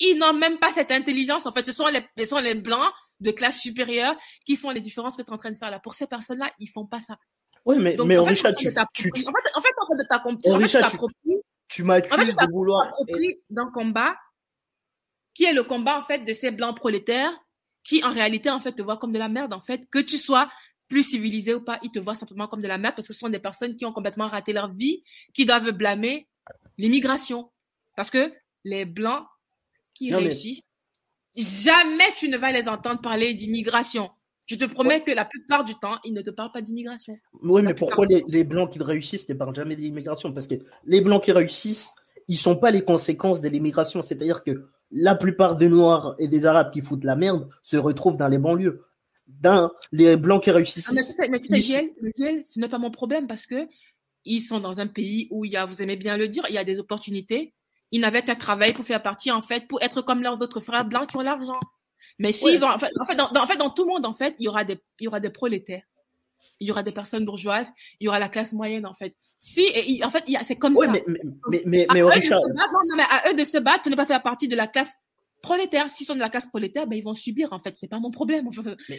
ils 0.00 0.18
n'ont 0.18 0.32
même 0.34 0.58
pas 0.58 0.72
cette 0.74 0.90
intelligence. 0.90 1.46
En 1.46 1.52
fait, 1.52 1.64
ce 1.66 1.72
sont 1.72 1.86
les, 1.86 2.00
ce 2.18 2.26
sont 2.26 2.38
les 2.38 2.54
blancs 2.56 2.90
de 3.20 3.30
classe 3.30 3.58
supérieure 3.60 4.16
qui 4.44 4.56
font 4.56 4.70
les 4.70 4.80
différences 4.80 5.16
que 5.16 5.22
tu 5.22 5.28
es 5.30 5.32
en 5.32 5.38
train 5.38 5.52
de 5.52 5.56
faire 5.56 5.70
là. 5.70 5.78
Pour 5.78 5.94
ces 5.94 6.06
personnes-là, 6.08 6.50
ils 6.58 6.66
font 6.66 6.84
pas 6.86 6.98
ça. 7.00 7.16
Oui, 7.64 7.76
mais, 7.78 7.94
Donc, 7.94 8.08
mais 8.08 8.18
en 8.18 8.24
fait, 8.24 8.30
Richard, 8.30 8.50
en 8.50 8.54
tu, 8.56 8.66
tu, 8.92 9.10
tu, 9.12 9.22
en 9.28 9.30
fait, 9.32 9.50
en 9.54 9.60
fait, 9.60 9.68
en 9.80 9.86
train 9.86 9.96
de 9.96 10.06
t'accomplir, 10.08 10.52
Oh, 10.52 10.56
en 10.56 10.58
fait, 10.58 10.66
tu 10.66 10.76
Richard, 10.76 10.90
tu- 11.82 11.82
En 11.82 11.86
fait, 12.00 12.06
m'accuses 12.08 12.28
tu 12.36 12.46
de 12.46 12.52
vouloir. 12.52 12.92
d'un 13.50 13.70
combat 13.72 14.16
qui 15.34 15.44
est 15.44 15.52
le 15.52 15.64
combat 15.64 15.98
en 15.98 16.02
fait 16.02 16.20
de 16.20 16.32
ces 16.32 16.50
blancs 16.50 16.76
prolétaires 16.76 17.32
qui 17.82 18.02
en 18.04 18.10
réalité 18.10 18.50
en 18.50 18.60
fait 18.60 18.72
te 18.72 18.82
voient 18.82 18.96
comme 18.98 19.12
de 19.12 19.18
la 19.18 19.28
merde 19.28 19.52
en 19.52 19.60
fait 19.60 19.88
que 19.90 19.98
tu 19.98 20.16
sois 20.18 20.50
plus 20.88 21.02
civilisé 21.02 21.54
ou 21.54 21.64
pas 21.64 21.78
ils 21.82 21.90
te 21.90 21.98
voient 21.98 22.14
simplement 22.14 22.46
comme 22.46 22.62
de 22.62 22.68
la 22.68 22.78
merde 22.78 22.94
parce 22.96 23.08
que 23.08 23.14
ce 23.14 23.18
sont 23.18 23.28
des 23.28 23.38
personnes 23.40 23.74
qui 23.76 23.84
ont 23.84 23.92
complètement 23.92 24.28
raté 24.28 24.52
leur 24.52 24.72
vie 24.72 25.02
qui 25.32 25.44
doivent 25.46 25.70
blâmer 25.72 26.28
l'immigration 26.78 27.50
parce 27.96 28.10
que 28.10 28.32
les 28.64 28.84
blancs 28.84 29.26
qui 29.94 30.10
Non, 30.10 30.18
mais- 30.18 30.28
réussissent 30.28 30.70
jamais 31.36 32.12
tu 32.16 32.28
ne 32.28 32.38
vas 32.38 32.52
les 32.52 32.68
entendre 32.68 33.00
parler 33.00 33.34
d'immigration 33.34 34.10
je 34.46 34.56
te 34.56 34.64
promets 34.66 35.02
que 35.02 35.10
la 35.10 35.24
plupart 35.24 35.64
du 35.64 35.74
temps 35.76 35.96
ils 36.04 36.12
ne 36.12 36.20
te 36.22 36.30
parlent 36.30 36.52
pas 36.52 36.62
d'immigration 36.62 37.16
Oui, 37.42 37.62
mais 37.62 37.74
pourquoi 37.74 38.06
les, 38.06 38.22
les 38.28 38.44
blancs 38.44 38.70
qui 38.70 38.82
réussissent 38.82 39.28
ne 39.28 39.34
parlent 39.34 39.54
jamais 39.54 39.76
de 39.76 39.80
l'immigration 39.80 40.32
Parce 40.32 40.46
que 40.46 40.54
les 40.84 41.00
blancs 41.00 41.22
qui 41.22 41.32
réussissent, 41.32 41.94
ils 42.28 42.36
sont 42.38 42.56
pas 42.56 42.70
les 42.70 42.82
conséquences 42.82 43.40
de 43.40 43.48
l'immigration. 43.48 44.02
C'est-à-dire 44.02 44.44
que 44.44 44.68
la 44.90 45.14
plupart 45.14 45.56
des 45.56 45.68
noirs 45.68 46.14
et 46.18 46.28
des 46.28 46.46
arabes 46.46 46.70
qui 46.72 46.80
foutent 46.80 47.04
la 47.04 47.16
merde 47.16 47.48
se 47.62 47.76
retrouvent 47.76 48.16
dans 48.18 48.28
les 48.28 48.38
banlieues. 48.38 48.84
Dans 49.26 49.70
les 49.92 50.16
blancs 50.16 50.42
qui 50.42 50.50
réussissent. 50.50 50.88
Ah, 50.90 50.94
mais 50.94 51.02
tu 51.02 51.12
sais, 51.12 51.28
mais 51.28 51.40
tu 51.40 51.48
sais, 51.48 51.58
ils- 51.58 51.62
Giel, 51.62 51.90
le 52.00 52.10
Giel, 52.14 52.42
ce 52.44 52.60
n'est 52.60 52.68
pas 52.68 52.78
mon 52.78 52.90
problème 52.90 53.26
parce 53.26 53.46
que 53.46 53.66
ils 54.26 54.40
sont 54.40 54.60
dans 54.60 54.80
un 54.80 54.86
pays 54.86 55.28
où 55.30 55.44
il 55.44 55.52
y 55.52 55.56
a, 55.56 55.64
vous 55.66 55.80
aimez 55.82 55.96
bien 55.96 56.16
le 56.16 56.28
dire, 56.28 56.44
il 56.48 56.54
y 56.54 56.58
a 56.58 56.64
des 56.64 56.78
opportunités. 56.78 57.54
Ils 57.92 58.00
n'avaient 58.00 58.22
qu'à 58.22 58.34
travailler 58.36 58.72
pour 58.72 58.84
faire 58.84 59.02
partie, 59.02 59.30
en 59.30 59.40
fait, 59.42 59.66
pour 59.68 59.82
être 59.82 60.02
comme 60.02 60.22
leurs 60.22 60.40
autres 60.42 60.60
frères 60.60 60.84
blancs 60.86 61.08
qui 61.08 61.16
ont 61.16 61.20
l'argent. 61.20 61.60
Mais 62.18 62.32
s'ils 62.32 62.64
ont, 62.64 62.68
en 62.70 62.78
fait, 62.78 62.90
en 63.00 63.04
fait, 63.04 63.16
dans, 63.16 63.28
dans- 63.30 63.42
en 63.42 63.46
fait, 63.46 63.56
dans 63.56 63.70
tout 63.70 63.82
le 63.84 63.88
monde, 63.92 64.06
en 64.06 64.12
fait, 64.14 64.34
il 64.38 64.44
y 64.44 64.48
aura 64.48 64.64
des, 64.64 64.78
il 65.00 65.04
y 65.04 65.08
aura 65.08 65.20
des 65.20 65.30
prolétaires. 65.30 65.82
Il 66.60 66.68
y 66.68 66.70
aura 66.70 66.82
des 66.84 66.92
personnes 66.92 67.24
bourgeoises. 67.24 67.66
Il 68.00 68.04
y 68.04 68.08
aura 68.08 68.18
la 68.20 68.28
classe 68.28 68.52
moyenne, 68.52 68.86
en 68.86 68.94
fait. 68.94 69.14
Si, 69.40 69.62
et, 69.74 70.02
en 70.04 70.10
fait, 70.10 70.24
c'est 70.44 70.56
comme 70.56 70.76
Oui, 70.76 70.86
ça. 70.86 70.92
mais, 70.92 71.04
mais, 71.06 71.20
mais, 71.48 71.62
mais, 71.66 71.86
À 71.88 71.94
mais 71.94 72.00
eux 72.00 72.04
de 72.06 72.10
Richard, 72.10 72.40
se 72.40 72.54
battre, 72.54 72.70
non, 72.88 72.96
mais 72.96 73.02
à 73.10 73.30
eux 73.30 73.34
de 73.34 73.44
se 73.44 73.58
battre 73.58 73.82
pour 73.82 73.90
ne 73.90 73.96
pas 73.96 74.06
faire 74.06 74.22
partie 74.22 74.46
de 74.48 74.54
la 74.56 74.66
classe 74.68 74.92
prolétaire. 75.42 75.90
S'ils 75.90 76.06
sont 76.06 76.14
de 76.14 76.20
la 76.20 76.30
classe 76.30 76.46
prolétaire, 76.46 76.86
ben, 76.86 76.96
ils 76.96 77.02
vont 77.02 77.14
subir, 77.14 77.52
en 77.52 77.58
fait. 77.58 77.76
C'est 77.76 77.88
pas 77.88 77.98
mon 77.98 78.10
problème. 78.12 78.48
Enfin, 78.58 78.74
mais, 78.88 78.98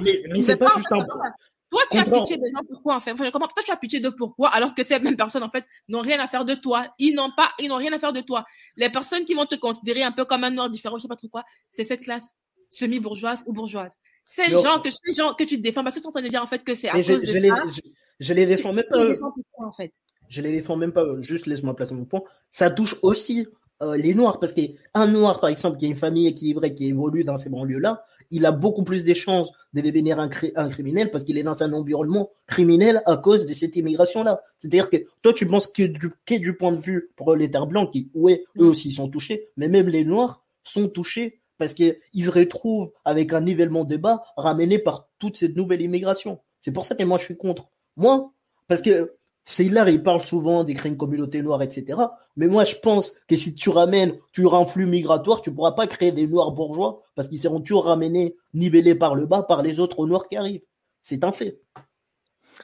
mais, 0.00 0.22
mais, 0.28 0.42
c'est 0.42 0.56
pas 0.56 0.72
en 0.72 0.76
juste 0.76 0.92
un. 0.92 0.96
enfin, 0.98 1.32
Toi, 1.72 1.80
tu 1.90 1.98
as 1.98 2.04
pitié 2.04 2.36
des 2.36 2.50
gens, 2.50 2.60
pourquoi, 2.68 2.96
en 2.96 3.00
fait? 3.00 3.12
Enfin. 3.12 3.30
Toi, 3.30 3.48
tu 3.64 3.72
as 3.72 3.76
pitié 3.76 3.98
de 3.98 4.10
pourquoi, 4.10 4.50
alors 4.50 4.74
que 4.74 4.84
ces 4.84 4.98
mêmes 4.98 5.16
personnes, 5.16 5.42
en 5.42 5.48
fait, 5.48 5.64
n'ont 5.88 6.02
rien 6.02 6.20
à 6.20 6.28
faire 6.28 6.44
de 6.44 6.54
toi? 6.54 6.84
Ils 6.98 7.14
n'ont 7.14 7.32
pas, 7.34 7.50
ils 7.58 7.68
n'ont 7.68 7.76
rien 7.76 7.92
à 7.94 7.98
faire 7.98 8.12
de 8.12 8.20
toi. 8.20 8.44
Les 8.76 8.90
personnes 8.90 9.24
qui 9.24 9.32
vont 9.34 9.46
te 9.46 9.54
considérer 9.54 10.02
un 10.02 10.12
peu 10.12 10.24
comme 10.26 10.44
un 10.44 10.50
noir 10.50 10.68
différent, 10.68 10.96
je 10.98 11.02
sais 11.02 11.08
pas 11.08 11.16
trop 11.16 11.28
quoi, 11.28 11.44
c'est 11.70 11.84
cette 11.84 12.02
classe 12.02 12.34
semi-bourgeoise 12.70 13.44
ou 13.46 13.52
bourgeoise. 13.52 13.90
Ces 14.26 14.42
Mais- 14.48 14.62
gens 14.62 14.80
que, 14.80 14.90
ces 14.90 15.12
gens 15.14 15.34
que 15.34 15.44
tu 15.44 15.58
défends, 15.58 15.82
parce 15.82 15.94
que 15.96 16.00
tu 16.00 16.04
es 16.04 16.08
en 16.08 16.12
train 16.12 16.22
de 16.22 16.28
dire, 16.28 16.42
en 16.42 16.46
fait, 16.46 16.62
que 16.62 16.74
c'est 16.74 16.88
à 16.90 17.00
je, 17.00 17.12
cause 17.14 17.26
je 17.26 17.32
de 17.32 17.38
les, 17.38 17.48
ça. 17.48 17.62
je, 17.74 17.80
je 18.20 18.32
les 18.34 18.46
défends 18.46 18.72
même 18.72 18.84
pas. 18.88 18.98
les 18.98 19.04
eux. 19.04 19.08
défends 19.14 19.32
pourquoi, 19.34 19.66
en 19.68 19.72
fait? 19.72 19.92
Je 20.28 20.40
les 20.40 20.52
défends 20.52 20.76
même 20.76 20.92
pas. 20.92 21.04
Juste 21.20 21.46
laisse-moi 21.46 21.74
placer 21.74 21.94
mon 21.94 22.04
point. 22.04 22.22
Ça 22.50 22.70
touche 22.70 22.96
aussi 23.02 23.46
euh, 23.82 23.96
les 23.96 24.14
noirs 24.14 24.38
parce 24.38 24.52
qu'un 24.52 25.06
noir, 25.06 25.40
par 25.40 25.50
exemple, 25.50 25.76
qui 25.78 25.86
a 25.86 25.88
une 25.88 25.96
famille 25.96 26.26
équilibrée, 26.26 26.74
qui 26.74 26.88
évolue 26.88 27.24
dans 27.24 27.36
ces 27.36 27.50
banlieues-là, 27.50 28.02
il 28.30 28.46
a 28.46 28.52
beaucoup 28.52 28.84
plus 28.84 29.04
de 29.04 29.14
chances 29.14 29.50
de 29.74 29.80
devenir 29.80 30.18
un, 30.20 30.30
un 30.56 30.68
criminel 30.68 31.10
parce 31.10 31.24
qu'il 31.24 31.36
est 31.36 31.42
dans 31.42 31.62
un 31.62 31.72
environnement 31.72 32.30
criminel 32.46 33.02
à 33.06 33.16
cause 33.16 33.44
de 33.44 33.52
cette 33.52 33.76
immigration-là. 33.76 34.40
C'est-à-dire 34.58 34.88
que 34.88 34.96
toi, 35.22 35.32
tu 35.32 35.46
penses 35.46 35.66
que 35.66 35.82
du, 35.82 36.12
que 36.24 36.34
du 36.38 36.56
point 36.56 36.72
de 36.72 36.80
vue 36.80 37.10
prolétaire 37.16 37.66
blanc, 37.66 37.86
qui, 37.86 38.10
ouais, 38.14 38.44
eux 38.58 38.66
aussi 38.66 38.90
sont 38.92 39.08
touchés, 39.08 39.48
mais 39.56 39.68
même 39.68 39.88
les 39.88 40.04
noirs 40.04 40.42
sont 40.62 40.88
touchés 40.88 41.40
parce 41.58 41.74
qu'ils 41.74 41.96
se 42.16 42.30
retrouvent 42.30 42.92
avec 43.04 43.32
un 43.32 43.40
nivellement 43.40 43.84
de 43.84 43.96
bas 43.96 44.22
ramené 44.36 44.78
par 44.78 45.08
toute 45.18 45.36
cette 45.36 45.56
nouvelle 45.56 45.80
immigration. 45.80 46.40
C'est 46.60 46.72
pour 46.72 46.84
ça 46.84 46.94
que 46.94 47.04
moi, 47.04 47.18
je 47.18 47.24
suis 47.24 47.36
contre. 47.36 47.68
Moi, 47.96 48.32
parce 48.68 48.82
que 48.82 49.14
C'est 49.44 49.64
là, 49.64 49.88
il 49.90 50.02
parle 50.02 50.22
souvent 50.22 50.62
des 50.62 50.74
créer 50.74 50.92
une 50.92 50.98
communauté 50.98 51.42
noire, 51.42 51.62
etc. 51.62 51.98
Mais 52.36 52.46
moi, 52.46 52.64
je 52.64 52.76
pense 52.76 53.12
que 53.26 53.34
si 53.34 53.54
tu 53.54 53.70
ramènes, 53.70 54.16
tu 54.32 54.44
auras 54.44 54.58
un 54.58 54.64
flux 54.64 54.86
migratoire, 54.86 55.42
tu 55.42 55.52
pourras 55.52 55.72
pas 55.72 55.86
créer 55.86 56.12
des 56.12 56.26
noirs 56.26 56.52
bourgeois 56.52 57.00
parce 57.16 57.28
qu'ils 57.28 57.42
seront 57.42 57.60
toujours 57.60 57.86
ramenés, 57.86 58.36
nivellés 58.54 58.94
par 58.94 59.14
le 59.14 59.26
bas 59.26 59.42
par 59.42 59.62
les 59.62 59.80
autres 59.80 60.06
noirs 60.06 60.28
qui 60.28 60.36
arrivent. 60.36 60.62
C'est 61.02 61.24
un 61.24 61.32
fait. 61.32 61.60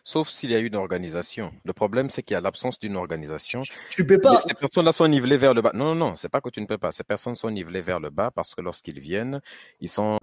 Sauf 0.05 0.29
s'il 0.31 0.51
y 0.51 0.55
a 0.55 0.59
une 0.59 0.77
organisation. 0.77 1.51
Le 1.65 1.73
problème, 1.73 2.11
c'est 2.11 2.23
qu'il 2.23 2.35
y 2.35 2.37
a 2.37 2.41
l'absence 2.41 2.79
d'une 2.79 2.97
organisation. 2.97 3.63
Tu 3.91 4.07
peux 4.07 4.21
pas. 4.21 4.41
Ces 4.41 4.55
personnes-là 4.55 4.93
sont 4.93 5.09
nivelées 5.09 5.37
vers 5.37 5.55
le 5.55 5.63
bas. 5.63 5.73
Non, 5.75 5.95
non, 5.95 6.11
non, 6.11 6.17
c'est 6.17 6.29
pas 6.29 6.41
que 6.41 6.51
tu 6.51 6.61
ne 6.61 6.67
peux 6.67 6.79
pas. 6.79 6.93
Ces 6.93 7.05
personnes 7.05 7.35
sont 7.35 7.51
nivelées 7.51 7.83
vers 7.83 7.99
le 7.99 8.11
bas 8.11 8.31
parce 8.31 8.55
que 8.55 8.61
lorsqu'ils 8.61 9.01
viennent, 9.01 9.41
ils 9.81 9.89
sont 9.89 10.19